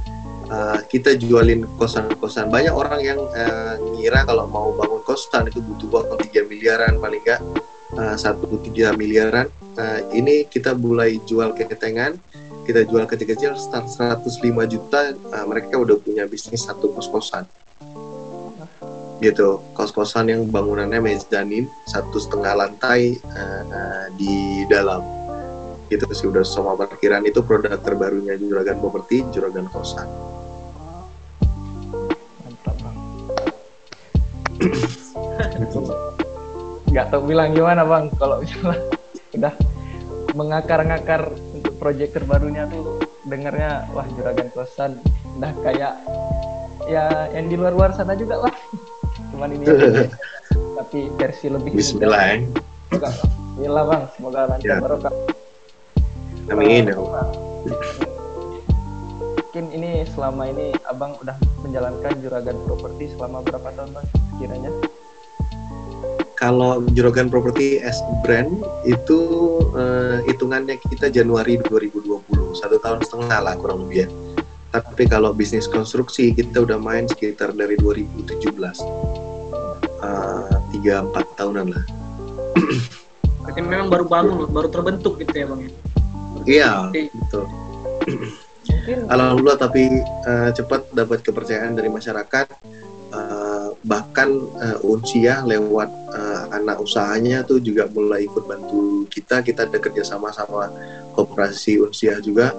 [0.47, 6.07] eh, kita jualin kosan-kosan banyak orang yang eh, ngira kalau mau bangun kosan itu butuh
[6.07, 7.43] uang 3 miliaran paling enggak
[8.15, 12.15] satu tiga miliaran Eh, ini kita mulai jual ketengan
[12.63, 14.39] kita jual kecil-kecil start 105
[14.71, 17.43] juta eh, mereka udah punya bisnis satu kos-kosan
[19.25, 25.01] gitu kos-kosan yang bangunannya mezanin satu setengah lantai eh, di dalam
[25.89, 30.09] gitu sih udah semua parkiran itu produk terbarunya juragan properti juragan kosan
[32.45, 32.97] Mantap bang.
[36.89, 38.81] Nggak tahu bilang gimana bang kalau misalnya
[39.35, 39.55] udah
[40.35, 41.23] mengakar-ngakar
[41.55, 44.99] untuk proyek terbarunya tuh dengarnya wah juragan kosan
[45.39, 45.95] udah kayak
[46.87, 48.55] ya yang di luar-luar sana juga lah.
[49.35, 49.67] Cuman ini
[50.79, 52.37] tapi versi lebih Bismillah ya.
[52.95, 54.79] Bismillah bang, semoga lancar Ya.
[54.79, 55.13] barokah.
[56.55, 57.27] Amin ya Allah.
[59.35, 61.35] Mungkin ini selama ini abang udah
[61.67, 64.07] menjalankan juragan properti selama berapa tahun bang
[64.39, 64.71] kiranya?
[66.35, 69.19] Kalau juragan properti as brand itu
[69.75, 72.23] eh, hitungannya kita Januari 2020
[72.55, 74.09] satu tahun setengah lah kurang lebih ya.
[74.75, 79.24] Tapi kalau bisnis konstruksi kita udah main sekitar dari 2017
[80.05, 81.85] Eh, tiga empat tahunan lah.
[83.45, 85.71] Berarti memang baru bangun, baru terbentuk gitu ya bang ya.
[86.45, 87.03] Iya Oke.
[87.09, 87.45] betul.
[88.69, 92.49] Mungkin Alhamdulillah tapi eh, cepat dapat kepercayaan dari masyarakat
[93.15, 94.27] Eh, bahkan
[94.59, 95.87] eh, Unsia lewat
[96.19, 100.67] eh, anak usahanya tuh juga mulai ikut bantu kita kita ada kerjasama sama
[101.15, 102.51] koperasi Unsia juga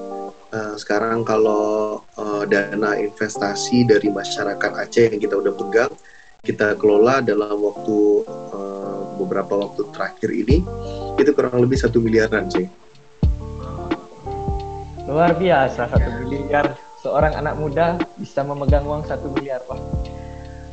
[0.55, 5.91] Eh, sekarang kalau eh, dana investasi dari masyarakat Aceh yang kita udah pegang
[6.45, 10.61] kita kelola dalam waktu eh, beberapa waktu terakhir ini
[11.17, 12.69] itu kurang lebih satu miliaran sih.
[15.09, 16.77] Luar biasa satu miliar.
[17.01, 19.81] Seorang anak muda bisa memegang uang satu miliar wah.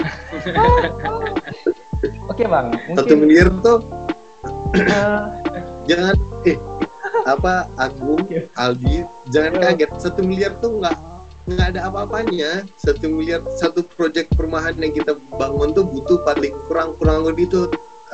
[2.32, 3.78] Oke bang, satu mungkin miliar tuh
[4.74, 5.22] eh,
[5.88, 6.16] jangan
[6.48, 6.58] eh
[7.28, 8.24] apa Agung.
[8.56, 9.90] Aldi jangan kaget.
[10.00, 11.11] Satu miliar tuh nggak
[11.42, 16.94] nggak ada apa-apanya satu miliar satu proyek perumahan yang kita bangun tuh butuh paling kurang
[17.02, 17.66] kurang lebih tuh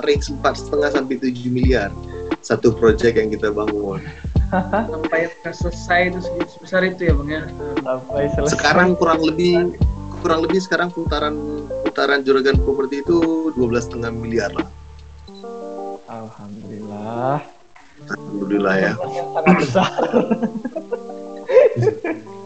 [0.09, 1.93] range empat setengah sampai tujuh miliar
[2.41, 4.01] satu proyek yang kita bangun
[4.89, 7.43] Sampai selesai itu sebesar itu ya bang ya.
[7.85, 8.57] sampai selesai.
[8.57, 9.77] sekarang kurang lebih
[10.25, 11.37] kurang lebih sekarang putaran
[11.85, 14.65] putaran juragan properti itu 12 setengah miliar lah
[16.09, 17.45] Alhamdulillah.
[18.09, 19.93] alhamdulillah ya sangat besar.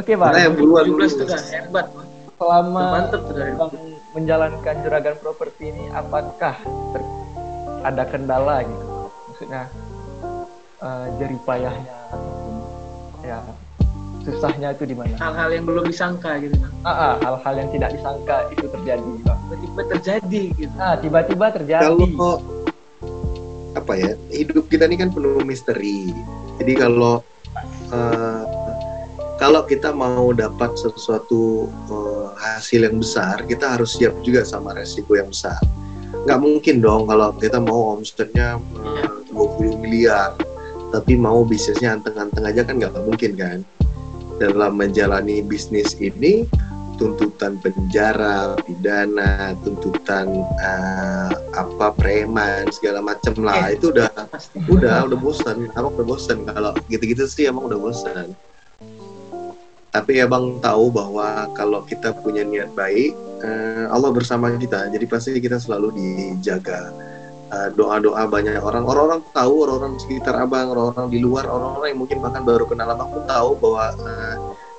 [0.00, 1.04] Oke bang, Makanya buruan 17 dulu.
[1.04, 1.86] itu udah hebat.
[1.92, 2.08] Bang.
[2.40, 3.72] selama Mantep bang
[4.10, 7.12] menjalankan juragan properti ini, apakah ter-
[7.84, 8.84] ada kendala gitu?
[9.28, 9.62] Maksudnya
[10.80, 12.54] eh, jerih payahnya ataupun
[13.20, 13.38] ya
[14.20, 15.16] susahnya itu di mana?
[15.16, 16.56] hal-hal yang belum disangka gitu.
[16.80, 19.10] Ah, ah, hal-hal yang tidak disangka itu terjadi.
[19.20, 19.38] Bang.
[19.44, 20.74] Tiba-tiba terjadi gitu.
[20.76, 21.84] Nah, tiba-tiba terjadi.
[21.84, 22.40] kalau
[23.70, 26.10] apa ya hidup kita ini kan penuh misteri
[26.58, 27.22] jadi kalau
[27.92, 28.39] eh,
[29.40, 35.16] kalau kita mau dapat sesuatu eh, hasil yang besar kita harus siap juga sama resiko
[35.16, 35.56] yang besar.
[36.28, 40.36] Nggak mungkin dong kalau kita mau omsetnya eh, 20 miliar
[40.92, 43.58] tapi mau bisnisnya anteng-anteng aja kan nggak mungkin kan?
[44.36, 46.44] Dalam menjalani bisnis ini
[47.00, 50.28] tuntutan penjara, pidana, tuntutan
[50.60, 53.72] eh, apa preman segala macem lah.
[53.72, 54.12] Itu udah
[54.68, 58.36] udah udah bosan abang udah bosan kalau gitu-gitu sih emang udah bosan
[59.90, 63.10] tapi abang tahu bahwa kalau kita punya niat baik
[63.42, 64.86] eh, Allah bersama kita.
[64.90, 66.94] Jadi pasti kita selalu dijaga.
[67.50, 68.86] Eh, doa-doa banyak orang.
[68.86, 73.10] Orang-orang tahu orang-orang sekitar abang orang-orang di luar orang-orang yang mungkin bahkan baru kenal abang
[73.10, 74.36] pun tahu bahwa eh,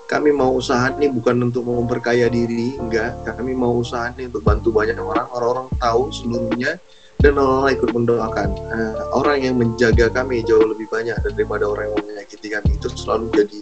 [0.07, 3.15] kami mau usaha ini bukan untuk memperkaya diri, enggak.
[3.27, 6.79] Kami mau usaha ini untuk bantu banyak orang, orang-orang tahu seluruhnya
[7.21, 8.49] dan orang-orang ikut mendoakan.
[8.73, 12.69] Uh, orang yang menjaga kami jauh lebih banyak daripada orang yang menyakiti kami.
[12.81, 13.59] Itu selalu jadi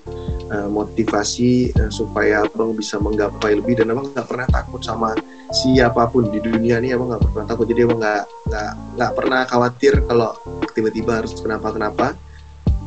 [0.56, 3.84] uh, motivasi uh, supaya abang bisa menggapai lebih.
[3.84, 5.12] Dan abang nggak pernah takut sama
[5.52, 6.96] siapa pun di dunia ini.
[6.96, 7.68] Abang nggak pernah takut.
[7.68, 10.32] Jadi abang nggak nggak nggak pernah khawatir kalau
[10.72, 12.08] tiba-tiba harus kenapa kenapa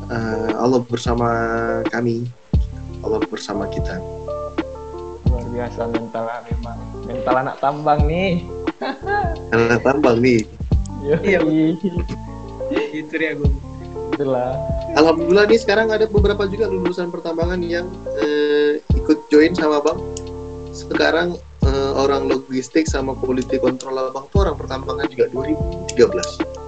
[0.09, 1.29] uh, Allah bersama
[1.93, 2.25] kami.
[3.05, 4.01] Allah bersama kita.
[5.29, 8.41] Luar biasa mental memang mental anak tambang nih.
[9.53, 10.43] Anak tambang nih
[11.03, 11.39] iya.
[12.93, 13.51] Itu ya gue
[14.13, 14.55] itulah.
[14.93, 19.99] Alhamdulillah nih sekarang ada beberapa juga lulusan pertambangan yang uh, ikut join sama bang.
[20.73, 26.63] Sekarang uh, orang logistik sama quality control abang tuh orang pertambangan juga 2013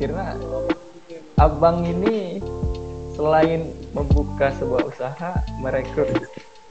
[0.00, 0.32] akhirnya
[1.36, 2.40] abang ini
[3.12, 6.08] selain membuka sebuah usaha merekrut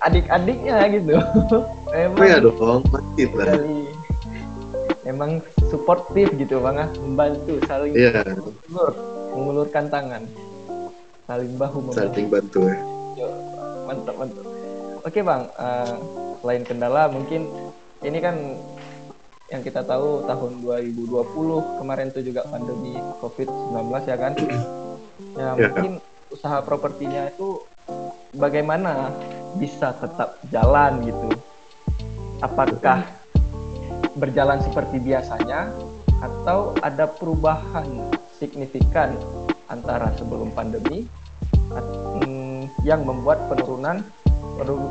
[0.01, 1.13] adik-adiknya gitu.
[1.93, 3.53] Emang oh ya dong pasti lah
[5.05, 6.89] emang suportif gitu bang ah.
[6.97, 8.25] Membantu saling yeah.
[8.25, 8.91] mengulur,
[9.33, 10.23] mengulurkan tangan.
[11.29, 12.13] Saling bahu membantu.
[12.13, 12.79] Saling bantu ya.
[13.85, 14.45] Mantap mantap.
[15.05, 15.95] Oke bang uh,
[16.43, 17.47] selain kendala mungkin
[18.03, 18.35] ini kan
[19.49, 24.33] yang kita tahu tahun 2020 kemarin itu juga pandemi COVID-19 ya kan?
[25.33, 25.67] Ya, ya.
[25.73, 25.93] mungkin
[26.29, 27.65] usaha propertinya itu
[28.37, 29.09] bagaimana
[29.57, 31.29] bisa tetap jalan gitu?
[32.39, 33.18] Apakah
[34.17, 35.71] berjalan seperti biasanya
[36.19, 37.87] atau ada perubahan
[38.39, 39.15] signifikan
[39.71, 41.07] antara sebelum pandemi
[41.71, 44.03] mm, yang membuat penurunan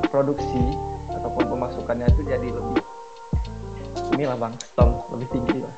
[0.09, 0.65] produksi
[1.13, 2.81] ataupun pemasukannya itu jadi lebih
[4.17, 5.75] inilah bang stong lebih tinggi lah.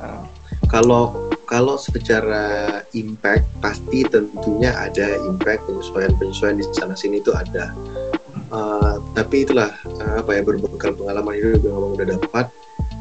[0.00, 0.22] Ah.
[0.70, 7.72] Kalau kalau secara impact pasti tentunya ada impact penyesuaian-penyesuaian di sana sini itu ada.
[8.48, 9.68] Uh, tapi itulah
[10.00, 12.46] uh, apa ya berbekal pengalaman itu juga ngomong udah dapat.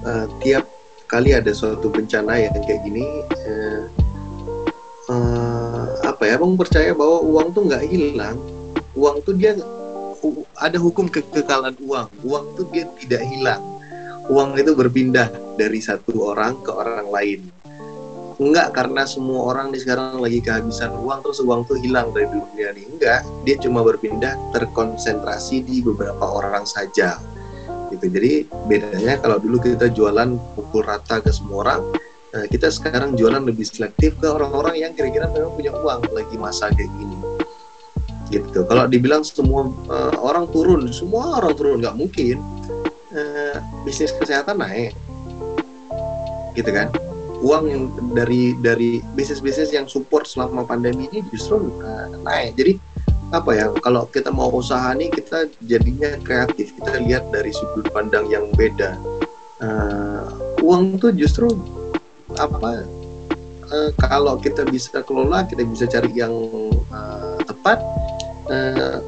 [0.04, 0.68] Uh, tiap
[1.08, 3.08] kali ada suatu bencana yang kayak gini
[3.48, 3.84] uh,
[5.08, 8.38] uh, apa ya abang percaya bahwa uang tuh nggak hilang.
[8.98, 9.56] Uang tuh dia
[10.60, 12.12] ada hukum kekekalan uang.
[12.28, 13.64] Uang tuh dia tidak hilang.
[14.28, 17.40] Uang itu berpindah dari satu orang ke orang lain
[18.38, 22.70] enggak karena semua orang di sekarang lagi kehabisan uang terus uang tuh hilang dari dunia
[22.78, 27.18] ini enggak dia cuma berpindah terkonsentrasi di beberapa orang saja.
[27.90, 31.82] Gitu jadi bedanya kalau dulu kita jualan pukul rata ke semua orang
[32.38, 36.70] eh, kita sekarang jualan lebih selektif ke orang-orang yang kira-kira memang punya uang lagi masa
[36.78, 37.18] kayak gini.
[38.30, 42.38] Gitu kalau dibilang semua uh, orang turun semua orang turun nggak mungkin
[43.18, 44.94] uh, bisnis kesehatan naik.
[46.54, 46.92] Gitu kan
[47.44, 47.84] uang yang
[48.18, 52.58] dari dari bisnis-bisnis yang support selama pandemi ini justru uh, naik.
[52.58, 52.74] Jadi
[53.36, 56.74] apa ya kalau kita mau usaha nih kita jadinya kreatif.
[56.78, 58.98] Kita lihat dari sudut pandang yang beda.
[59.58, 60.26] Uh,
[60.62, 61.50] uang tuh justru
[62.38, 62.86] apa
[63.74, 66.34] uh, kalau kita bisa kelola kita bisa cari yang
[66.94, 67.82] uh, tepat
[68.52, 69.02] uh,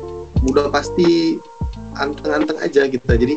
[0.47, 1.37] udah pasti
[1.99, 3.35] anteng-anteng aja kita jadi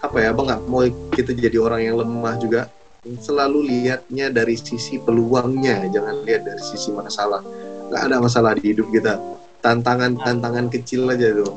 [0.00, 2.70] apa ya abang nggak mau kita jadi orang yang lemah juga
[3.16, 7.40] selalu lihatnya dari sisi peluangnya, jangan lihat dari sisi masalah.
[7.88, 9.16] Gak ada masalah di hidup kita.
[9.64, 11.56] Tantangan-tantangan kecil aja tuh.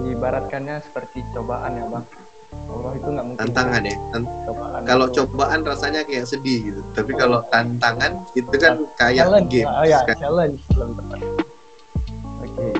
[0.00, 2.06] Diibaratkannya seperti cobaan ya bang.
[2.66, 3.40] Allah itu nggak mungkin.
[3.44, 3.96] Tantangan ya.
[4.14, 5.16] Tant cobaan kalau itu.
[5.20, 6.80] cobaan rasanya kayak sedih gitu.
[6.96, 7.16] Tapi oh.
[7.20, 9.50] kalau tantangan itu kan kayak challenge.
[9.52, 9.68] game.
[9.68, 10.16] Oh ya, kan?
[10.16, 10.60] challenge.
[10.72, 10.96] Oke,
[12.40, 12.72] okay.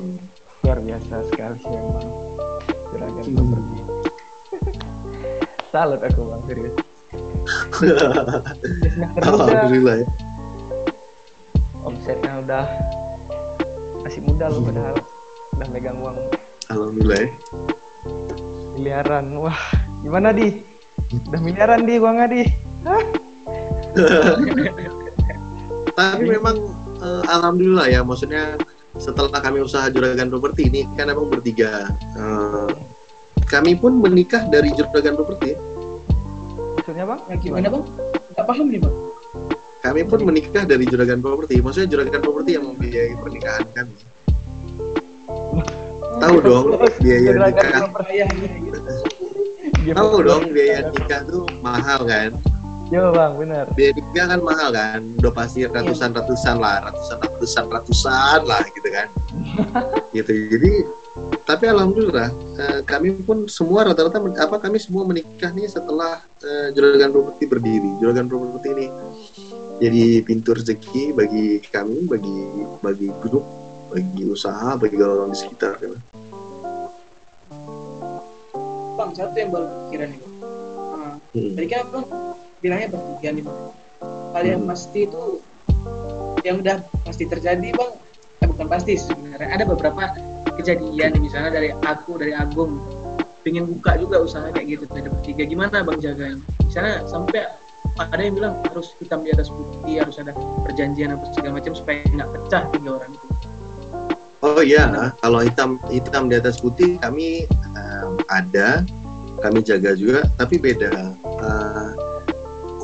[0.65, 2.07] luar biasa sekali sih emang.
[2.87, 3.37] Juragan hmm.
[3.37, 3.75] seperti
[5.67, 6.86] Salut aku bang, serius.
[9.23, 10.07] Alhamdulillah ya.
[11.87, 12.65] Omsetnya udah
[14.03, 14.95] masih muda loh padahal
[15.55, 16.17] udah megang uang.
[16.67, 17.29] Alhamdulillah ya.
[18.75, 19.25] Miliaran.
[19.39, 19.59] Wah,
[20.03, 20.59] gimana di?
[21.31, 22.43] Udah miliaran di uangnya di.
[25.97, 26.55] Tapi memang
[27.01, 28.53] uh, alhamdulillah ya, maksudnya
[28.97, 31.89] setelah kami usaha juragan properti ini kan emang bertiga.
[32.13, 32.69] Uh,
[33.47, 35.55] kami pun menikah dari juragan properti
[36.77, 37.19] maksudnya bang?
[37.27, 37.83] Ya, gimana bang?
[38.37, 38.95] Gak paham nih bang.
[39.81, 41.59] Kami pun menikah dari juragan properti.
[41.63, 43.95] Maksudnya juragan properti yang membiayai pernikahan kami.
[46.17, 46.65] Tahu dong
[47.01, 47.81] biaya nikah.
[49.93, 52.31] Tahu dong biaya nikah tuh mahal kan?
[52.87, 53.65] Iya bang, benar.
[53.75, 55.01] Biaya nikah kan mahal kan?
[55.23, 59.07] Udah pasti ratusan ratusan lah, ratusan ratusan ratusan lah gitu kan.
[60.15, 60.31] gitu.
[60.55, 60.71] Jadi
[61.47, 67.11] tapi alhamdulillah uh, kami pun semua rata-rata apa kami semua menikah nih setelah uh, juragan
[67.15, 67.91] properti berdiri.
[68.03, 68.87] Juragan properti ini
[69.77, 72.37] jadi pintu rezeki bagi kami bagi
[72.81, 73.45] bagi grup
[73.93, 75.93] bagi usaha bagi orang di sekitar kan
[78.97, 80.33] bang satu yang baru pikiran nih bang.
[80.97, 81.53] Nah, Hmm.
[81.53, 82.05] tadi kan abang
[82.57, 83.59] bilangnya bertiga nih bang.
[84.33, 84.69] Hal yang Hmm.
[84.73, 85.23] pasti itu
[86.41, 87.91] yang udah pasti terjadi bang.
[88.41, 90.01] Eh, bukan pasti sebenarnya ada beberapa
[90.57, 92.81] kejadian misalnya dari aku dari Agung
[93.45, 97.47] pengen buka juga usaha kayak gitu ada bertiga gimana bang jagain misalnya sampai
[97.97, 100.35] ada yang bilang harus hitam di atas putih harus ada
[100.67, 103.27] perjanjian apa segala macam supaya nggak pecah tiga orang itu
[104.45, 104.85] Oh iya,
[105.17, 108.85] kalau hitam hitam di atas putih kami em, ada,
[109.41, 110.93] kami jaga juga, tapi beda.
[111.25, 111.89] Eh,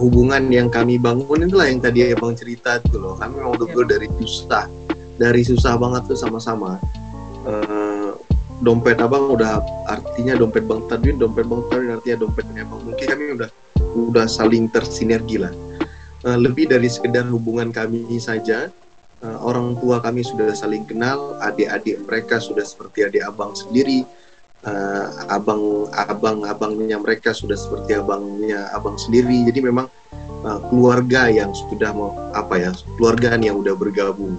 [0.02, 3.14] hubungan yang kami bangun itulah yang tadi abang cerita itu loh.
[3.22, 4.66] Kami memang betul dari susah,
[5.22, 6.82] dari susah banget tuh sama-sama.
[7.44, 8.10] Eh,
[8.64, 9.60] dompet abang udah
[9.92, 12.82] artinya dompet bang Tadwin, dompet bang Tadwin artinya dompetnya bang.
[12.88, 13.50] Mungkin kami udah
[13.94, 15.52] udah saling tersinergi lah.
[16.24, 18.72] Eh, lebih dari sekedar hubungan kami saja,
[19.24, 24.04] Uh, orang tua kami sudah saling kenal, adik-adik mereka sudah seperti adik abang sendiri,
[24.68, 29.48] uh, abang abang abangnya mereka sudah seperti abangnya abang sendiri.
[29.48, 29.88] Jadi memang
[30.44, 34.36] uh, keluarga yang sudah mau apa ya, keluarga yang udah bergabung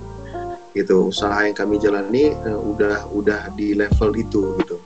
[0.75, 1.09] gitu.
[1.09, 4.77] Usaha yang kami jalani uh, udah udah di level itu gitu.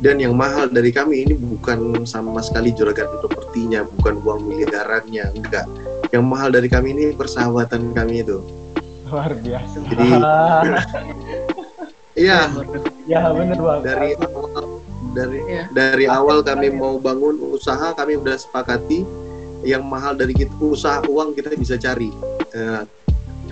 [0.00, 5.64] Dan yang mahal dari kami ini bukan sama sekali juragan propertinya, bukan uang miliarannya, enggak.
[6.12, 8.40] Yang mahal dari kami ini persahabatan kami itu.
[9.06, 10.18] luar biasa Jadi,
[12.16, 12.48] Iya,
[13.06, 14.82] ya bener bang dari awal
[15.14, 15.64] dari Iya.
[15.70, 19.04] dari awal kami mau bangun usaha kami udah sepakati
[19.62, 22.08] yang mahal dari kita usaha uang kita bisa cari
[22.56, 22.82] Eh,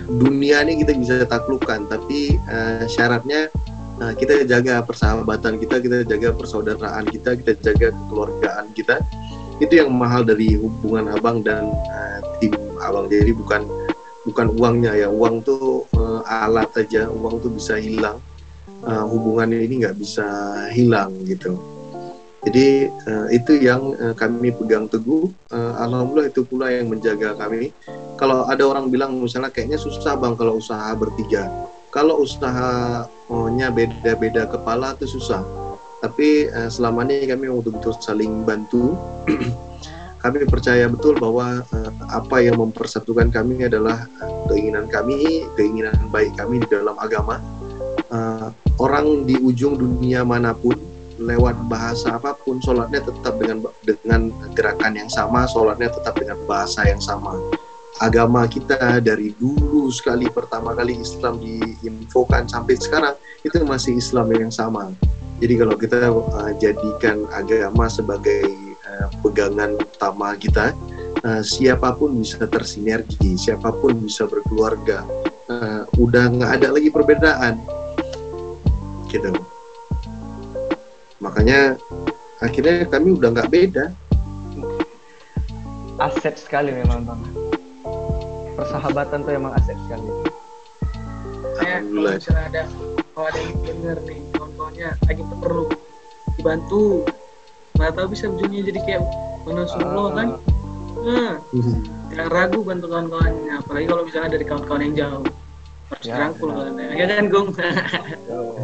[0.05, 3.49] dunia ini kita bisa taklukkan tapi eh, syaratnya
[4.01, 9.01] eh, kita jaga persahabatan kita kita jaga persaudaraan kita kita jaga kekeluargaan kita
[9.63, 13.65] itu yang mahal dari hubungan abang dan eh, tim abang jadi bukan
[14.25, 18.21] bukan uangnya ya uang tuh eh, alat aja uang tuh bisa hilang
[18.85, 20.25] uh, hubungan ini nggak bisa
[20.71, 21.57] hilang gitu.
[22.45, 25.33] Jadi uh, itu yang uh, kami pegang teguh.
[25.49, 27.73] Uh, Alhamdulillah itu pula yang menjaga kami.
[28.15, 31.51] Kalau ada orang bilang misalnya kayaknya susah bang kalau usaha bertiga.
[31.91, 35.43] Kalau usahanya beda-beda kepala itu susah.
[35.99, 38.95] Tapi uh, selama ini kami betul-betul saling bantu.
[40.23, 46.31] kami percaya betul bahwa uh, apa yang mempersatukan kami adalah uh, keinginan kami, keinginan baik
[46.39, 47.43] kami di dalam agama.
[48.11, 50.75] Uh, orang di ujung dunia mana pun
[51.19, 56.83] lewat bahasa apa pun sholatnya tetap dengan dengan gerakan yang sama sholatnya tetap dengan bahasa
[56.83, 57.39] yang sama
[58.03, 63.15] agama kita dari dulu sekali pertama kali Islam diinfokan sampai sekarang
[63.47, 64.91] itu masih Islam yang sama.
[65.39, 68.51] Jadi kalau kita uh, jadikan agama sebagai
[68.87, 70.75] uh, pegangan utama kita
[71.23, 75.03] uh, siapa pun bisa tersinergi siapa pun bisa berkeluarga
[75.51, 77.59] uh, udah nggak ada lagi perbedaan.
[79.11, 79.31] Gitu.
[81.23, 81.79] Makanya
[82.43, 83.85] akhirnya kami udah nggak beda.
[85.95, 87.44] Aset sekali memang bang
[88.55, 90.07] persahabatan tuh emang aset sekali.
[91.55, 92.13] Saya kalau Alhamdulillah.
[92.15, 92.63] misalnya ada
[93.11, 95.65] kalau ada yang denger nih kawan-kawannya lagi perlu
[96.33, 96.83] dibantu.
[97.75, 99.01] Nggak tahu bisa ujungnya jadi kayak
[99.43, 100.27] Bang Nasrullah kan?
[100.95, 101.33] Nah,
[102.09, 105.25] jangan ragu bantu kawan-kawannya apalagi kalau misalnya dari kawan-kawan yang jauh.
[105.85, 106.65] Harus Ya, dirangkul benar.
[106.65, 107.47] kan ya kan Gung?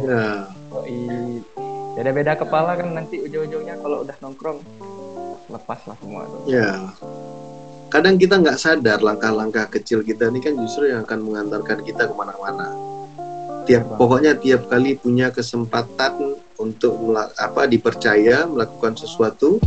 [0.02, 0.24] Ya.
[0.72, 0.98] Yoi.
[1.92, 4.58] beda-beda kepala kan nanti ujung-ujungnya kalau udah nongkrong
[5.46, 6.40] lepas lah semua tuh.
[6.48, 6.88] Ya
[7.92, 12.14] kadang kita nggak sadar langkah-langkah kecil kita ini kan justru yang akan mengantarkan kita ke
[12.16, 12.72] mana-mana.
[13.68, 16.96] Tiap pokoknya tiap kali punya kesempatan untuk
[17.36, 19.60] apa dipercaya melakukan sesuatu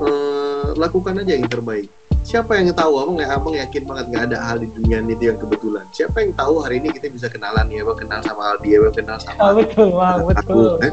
[0.00, 1.92] eh, lakukan aja yang terbaik.
[2.24, 5.36] Siapa yang tahu abang nggak abang yakin banget nggak ada hal di dunia ini yang
[5.36, 5.84] kebetulan.
[5.92, 9.20] Siapa yang tahu hari ini kita bisa kenalan ya abang kenal sama Aldi abang kenal
[9.20, 10.72] sama ah, betul bang aku betul.
[10.80, 10.92] kan.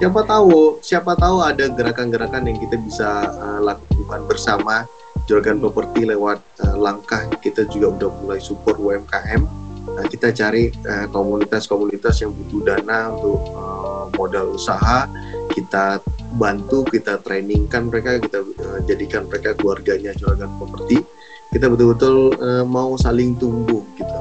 [0.00, 3.08] siapa tahu siapa tahu ada gerakan-gerakan yang kita bisa
[3.40, 4.84] uh, lakukan bersama
[5.24, 7.26] Juragan Properti lewat uh, langkah.
[7.40, 9.64] Kita juga udah mulai support UMKM
[9.94, 15.06] Nah, kita cari uh, komunitas-komunitas yang butuh dana untuk uh, modal usaha.
[15.52, 16.00] Kita
[16.34, 21.04] bantu kita trainingkan mereka kita uh, jadikan mereka keluarganya Juragan Properti.
[21.52, 24.18] Kita betul-betul uh, mau saling tumbuh gitu.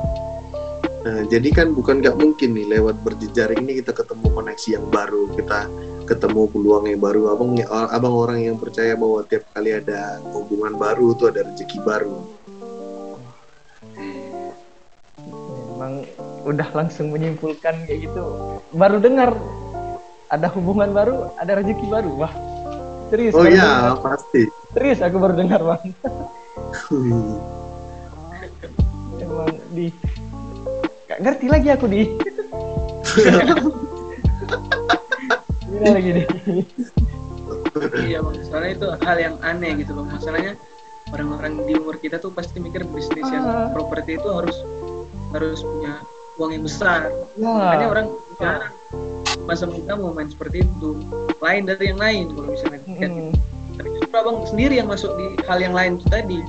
[1.04, 5.28] Nah, jadi kan bukan nggak mungkin nih lewat berjejaring ini kita ketemu koneksi yang baru,
[5.36, 5.68] kita
[6.04, 7.22] ketemu peluang yang baru.
[7.34, 7.49] Abang,
[7.89, 12.18] abang orang yang percaya bahwa tiap kali ada hubungan baru itu ada rezeki baru.
[15.74, 16.08] memang
[16.47, 18.24] udah langsung menyimpulkan kayak gitu
[18.72, 19.36] baru dengar
[20.32, 22.32] ada hubungan baru ada rezeki baru wah
[23.12, 23.99] serius Oh iya, dengar.
[23.99, 24.47] pasti.
[24.72, 25.84] serius aku baru dengar bang
[29.20, 29.91] emang di
[31.12, 32.01] gak ngerti lagi aku di
[35.90, 36.26] lagi nih?
[38.00, 40.54] iya bang soalnya itu hal yang aneh gitu bang masalahnya
[41.10, 43.70] orang-orang di umur kita tuh pasti mikir bisnis yang Ah.
[43.70, 44.56] properti itu harus
[45.32, 46.00] harus punya
[46.36, 47.50] uang yang besar Ya.
[47.50, 48.08] makanya orang
[48.38, 48.74] jarang
[49.44, 50.90] masa muda mau main seperti itu
[51.38, 53.32] lain dari yang lain kalau misalnya lihat Mm-mm.
[53.76, 56.40] tapi justru abang sendiri yang masuk di hal yang lain itu tadi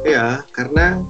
[0.00, 1.04] Ya, karena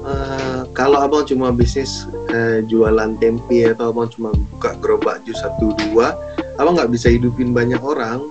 [0.00, 5.76] eh, kalau abang cuma bisnis eh, jualan tempe atau abang cuma buka gerobak jus satu
[5.88, 6.16] dua,
[6.56, 8.24] abang nggak bisa hidupin banyak orang.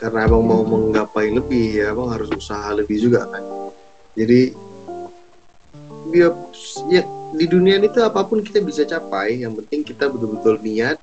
[0.00, 3.44] Karena abang mau menggapai lebih, ya abang harus usaha lebih juga kan.
[4.16, 4.56] Jadi
[6.10, 6.32] dia
[6.90, 10.96] ya di dunia ini tuh apa pun kita bisa capai, yang penting kita betul-betul niat.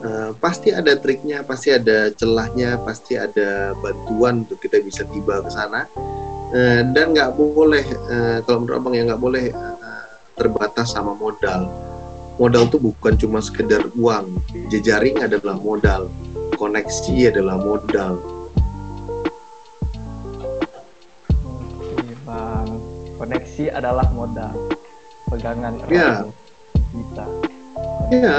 [0.00, 5.50] Eh, pasti ada triknya, pasti ada celahnya, pasti ada bantuan untuk kita bisa tiba ke
[5.52, 5.84] sana.
[6.50, 11.70] Eh, dan nggak boleh eh, kalau menurut abang ya nggak boleh eh, terbatas sama modal
[12.36, 14.34] modal tuh bukan cuma sekedar uang
[14.66, 16.10] jejaring adalah modal
[16.58, 18.18] koneksi adalah modal
[21.78, 22.68] Oke, Bang.
[23.14, 24.54] Koneksi adalah modal.
[25.28, 26.10] Pegangan erat Ya.
[26.90, 27.26] kita.
[28.10, 28.38] ya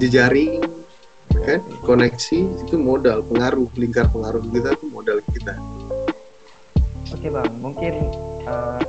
[0.00, 0.64] jejaring
[1.44, 5.56] kan koneksi itu modal pengaruh lingkar pengaruh kita itu modal kita
[7.10, 7.94] Oke bang, mungkin
[8.46, 8.82] eh,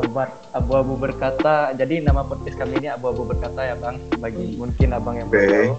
[0.00, 1.76] sobat abu-abu berkata.
[1.76, 4.00] Jadi nama podcast kami ini abu-abu berkata ya bang.
[4.16, 5.52] Bagi mungkin abang yang belum Oke.
[5.52, 5.72] tahu,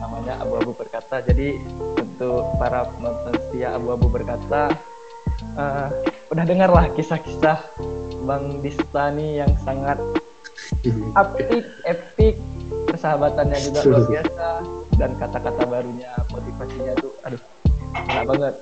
[0.00, 1.20] namanya abu-abu berkata.
[1.28, 1.60] Jadi
[2.00, 4.72] untuk para penonton setia abu-abu berkata,
[5.60, 5.88] eh,
[6.32, 7.60] udah dengarlah kisah-kisah
[8.24, 10.00] bang Distani yang sangat
[11.20, 12.40] apik, epic,
[12.88, 14.48] persahabatannya juga luar biasa
[14.96, 17.42] dan kata-kata barunya, motivasinya tuh, aduh,
[17.94, 18.54] enak banget.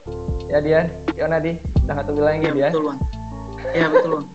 [0.46, 1.52] Ya Dian, gimana di?
[1.84, 2.68] Udah nggak tunggu lagi ya dia.
[2.68, 2.98] betul bang
[3.70, 4.26] ya betul bang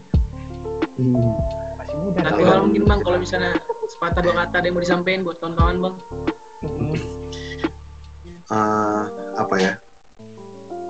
[0.96, 1.28] Hmm.
[1.76, 2.20] Masih muda.
[2.24, 3.52] nanti kalau mungkin bang kalau misalnya
[3.86, 5.96] sepatah dua kata ada yang mau disampaikan buat kawan-kawan bang
[8.46, 9.04] Eh,
[9.36, 9.74] apa ya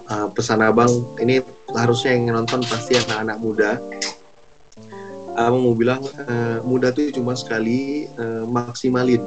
[0.06, 1.42] Eh, pesan abang ini
[1.74, 3.72] harusnya yang nonton pasti anak-anak muda
[5.34, 9.26] abang mau bilang eh, muda tuh cuma sekali eh, maksimalin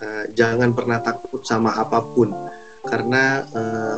[0.00, 2.30] Eh, jangan pernah takut sama apa pun
[2.86, 3.96] karena eh,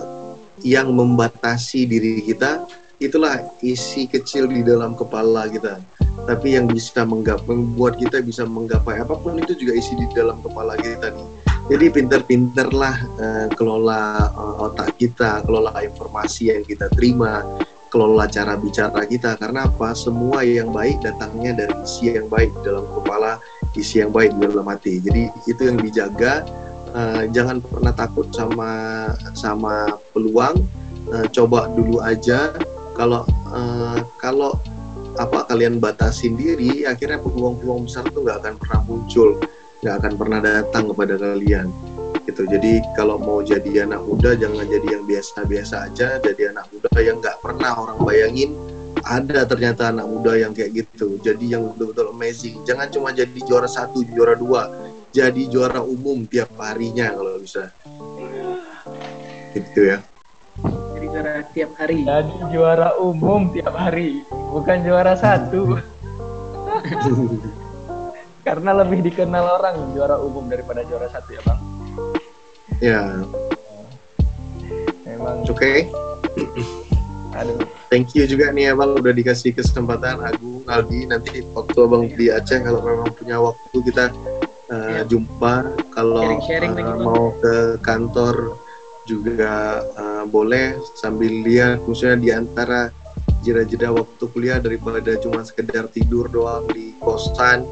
[0.62, 2.66] yang membatasi diri kita
[3.02, 5.82] itulah isi kecil di dalam kepala kita
[6.26, 10.38] tapi yang bisa menggapai membuat kita bisa menggapai apa pun itu juga isi di dalam
[10.38, 17.46] kepala kita nih jadi pinter-pinterlah eh, kelola eh, otak kita, kelola informasi yang kita terima,
[17.88, 19.38] kelola cara bicara kita.
[19.38, 19.94] Karena apa?
[19.94, 23.38] Semua yang baik datangnya dari isi yang baik dalam kepala,
[23.78, 24.98] isi yang baik dalam hati.
[24.98, 26.42] Jadi itu yang dijaga.
[26.92, 28.70] Eh, jangan pernah takut sama
[29.32, 30.60] sama peluang.
[31.12, 32.52] Eh, coba dulu aja.
[32.92, 34.60] Kalau eh, kalau
[35.16, 39.30] apa kalian batasin diri, akhirnya peluang-peluang besar itu nggak akan pernah muncul
[39.82, 41.66] nggak akan pernah datang kepada kalian
[42.22, 42.46] gitu.
[42.46, 46.08] Jadi kalau mau jadi anak muda jangan jadi yang biasa-biasa aja.
[46.22, 48.54] Jadi anak muda yang nggak pernah orang bayangin
[49.02, 51.18] ada ternyata anak muda yang kayak gitu.
[51.18, 52.62] Jadi yang betul-betul amazing.
[52.62, 54.70] Jangan cuma jadi juara satu juara dua
[55.12, 57.68] jadi juara umum tiap harinya kalau bisa.
[59.52, 60.00] Gitu ya.
[60.96, 62.00] Jadi juara tiap hari.
[62.08, 65.76] Jadi juara umum tiap hari, bukan juara satu.
[68.46, 71.60] Karena lebih dikenal orang juara umum daripada juara satu ya bang.
[72.82, 73.02] ya.
[75.06, 75.74] Memang, oke.
[77.32, 80.20] Aduh, thank you juga nih abang udah dikasih kesempatan.
[80.20, 84.10] Agung Aldi nanti waktu abang di Aceh kalau memang punya waktu kita
[84.72, 85.02] uh, Iya.
[85.04, 85.54] jumpa
[85.92, 87.04] kalau Sharing-sharing uh, lagi, Bang.
[87.04, 87.54] mau ke
[87.84, 88.56] kantor
[89.04, 92.88] juga uh, boleh sambil lihat khususnya di antara
[93.42, 97.66] jeda-jeda waktu kuliah daripada cuma sekedar tidur doang di kosan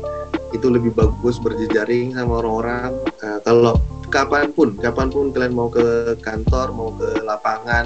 [0.51, 3.77] itu lebih bagus berjejaring sama orang-orang Uh, kalau
[4.09, 7.85] kapan pun kapan pun kalian mau ke kantor mau ke lapangan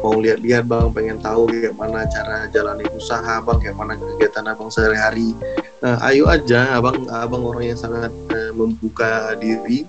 [0.00, 4.72] mau lihat-lihat bang pengen tahu kayak mana cara jalanin usaha bang kayak mana kegiatan abang
[4.72, 5.36] sehari-hari.
[5.80, 9.84] Nah, ayo aja abang abang orang yang sangat eh, membuka diri.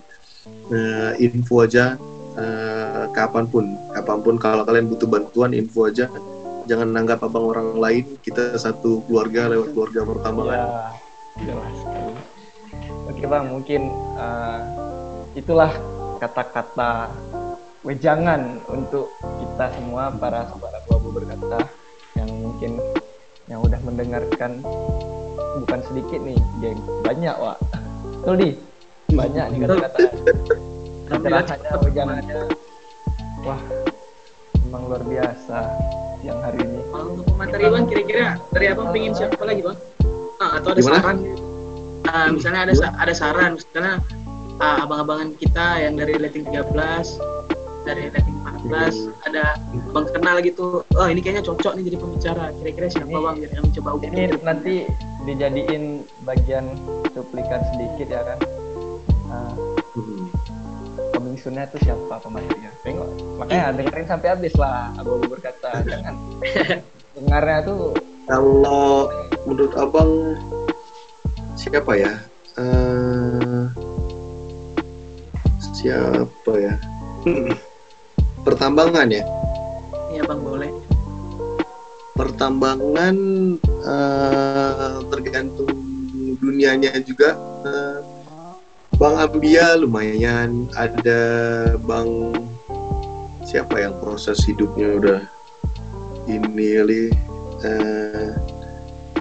[0.72, 1.95] Eh, info aja
[2.36, 3.66] eh, kapan pun.
[3.91, 6.07] Kapan pun kalau kalian butuh bantuan info aja.
[6.68, 10.59] Jangan nanggap abang orang lain kita satu keluarga lewat keluarga pertama kan.
[10.59, 10.68] ya
[11.47, 12.14] jelas sekali.
[13.12, 13.82] Oke bang, mungkin
[14.20, 14.62] eh,
[15.36, 15.72] itulah
[16.20, 17.09] kata-kata
[17.82, 21.66] wejangan untuk kita semua para sobat abu-abu berkata
[22.14, 22.78] yang mungkin
[23.50, 24.62] yang udah mendengarkan
[25.66, 27.58] bukan sedikit nih, geng banyak wak.
[28.22, 28.50] Betul di
[29.12, 29.98] banyak nih kata-kata
[31.58, 31.80] cepet.
[31.84, 32.38] wejangannya.
[33.42, 33.62] Wah,
[34.64, 35.60] memang luar biasa
[36.22, 36.82] yang hari ini.
[36.94, 39.78] Kalau untuk materi bang kira-kira dari abang pengen siapa lagi bang
[40.42, 40.98] Ah, atau ada Gimana?
[41.02, 41.18] saran
[42.10, 44.02] Ah, misalnya ada ada saran misalnya
[44.58, 46.62] ah, abang-abangan kita yang dari rating 13
[47.84, 49.26] dari rating 14 Hmm.
[49.26, 49.44] ada
[49.92, 53.52] bang kenal gitu oh ini kayaknya cocok nih jadi pembicara kira-kira siapa Ini- bang biar
[53.52, 54.44] kami coba ini depan.
[54.44, 54.74] nanti
[55.24, 55.84] dijadiin
[56.22, 56.66] bagian
[57.12, 58.40] cuplikan sedikit ya kan
[59.26, 59.52] nah,
[59.92, 60.26] Hmm.
[61.12, 66.16] coming soon-nya itu siapa pembantunya tengok makanya dengerin sampai habis lah abu berkata jangan
[67.14, 67.92] dengarnya tuh
[68.24, 69.10] Kalau
[69.44, 70.12] menurut abang
[71.54, 72.14] siapa ya?
[72.54, 73.66] Eh,
[75.74, 76.74] siapa ya?
[78.62, 79.26] Pertambangan ya.
[80.14, 80.70] iya bang boleh
[82.14, 83.18] Pertambangan
[83.66, 85.74] eh, tergantung
[86.38, 87.34] dunianya juga.
[87.66, 88.05] Eh,
[89.01, 90.70] Bang Ambia lumayan.
[90.78, 91.26] Ada
[91.82, 92.38] Bang
[93.49, 95.22] siapa yang proses hidupnya udah
[96.30, 97.03] ini kali.
[97.66, 98.30] Eh,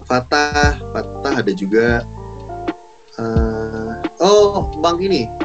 [0.04, 2.04] Fatah, Fatah ada juga.
[3.16, 5.39] Eh, oh, Bang ini.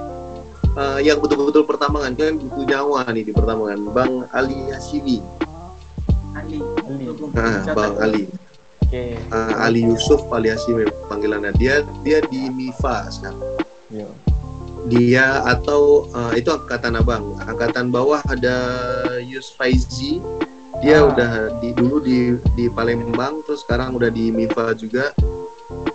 [0.75, 3.79] Eh, yang betul-betul pertambangan kan butuh nyawa nih di pertambangan.
[3.95, 5.23] Bang Ali Hashimi.
[6.35, 7.05] Ali Ali.
[7.31, 7.63] Nah.
[7.71, 8.27] Bang Ali.
[8.83, 11.55] oke Eh, Ali Yusuf Ali Hashimi panggilannya.
[11.55, 13.39] Dia dia di MIFA sekarang.
[13.87, 14.11] yuk
[14.91, 17.39] Dia atau eh, itu angkatan abang.
[17.47, 18.57] Angkatan bawah ada
[19.23, 20.19] Yus Faizi.
[20.83, 21.07] Dia Ah.
[21.07, 21.31] udah
[21.63, 25.15] di dulu di di Palembang, terus sekarang udah di MIFA juga.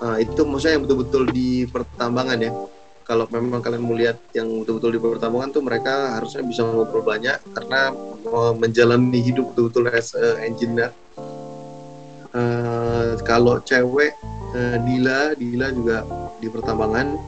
[0.00, 2.52] Eh, itu maksudnya yang betul-betul di pertambangan ya.
[3.10, 7.42] Kalau memang kalian mau lihat yang betul-betul di pertambangan tuh mereka harusnya bisa ngobrol banyak
[7.58, 7.90] karena
[8.22, 10.94] eh, menjalani hidup betul-betul as a engineer.
[12.30, 14.14] Eh, kalau cewek
[14.54, 16.06] eh, Dila, Dila juga
[16.38, 17.18] di pertambangan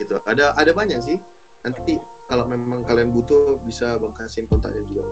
[0.00, 0.16] gitu.
[0.24, 1.20] Ada ada banyak sih.
[1.60, 5.04] Nanti kalau memang kalian butuh bisa bang kasihin kontaknya juga.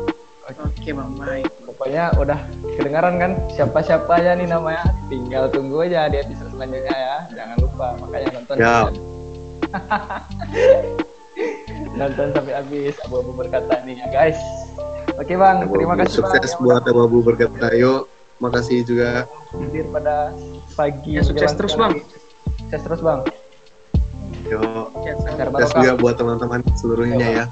[0.43, 2.39] Oke bang baik pokoknya udah
[2.77, 3.33] kedengaran kan?
[3.51, 4.85] Siapa-siapa aja nih namanya?
[5.07, 7.17] Tinggal tunggu aja di episode selanjutnya ya.
[7.33, 8.77] Jangan lupa makanya nonton Ya.
[11.93, 14.39] nonton sampai habis abu-abu berkata nih ya guys.
[15.17, 15.69] Oke bang.
[15.69, 17.71] Terima kasih Sukses bang buat Abu Abu berkata.
[17.73, 19.29] Yuk, makasih juga.
[19.53, 20.33] hadir pada
[20.75, 21.75] pagi Ya, sukses terus.
[21.77, 22.01] Bang.
[22.67, 23.21] sukses terus bang.
[24.49, 27.45] Yuk, Ya, sukses juga buat teman-teman seluruhnya ya.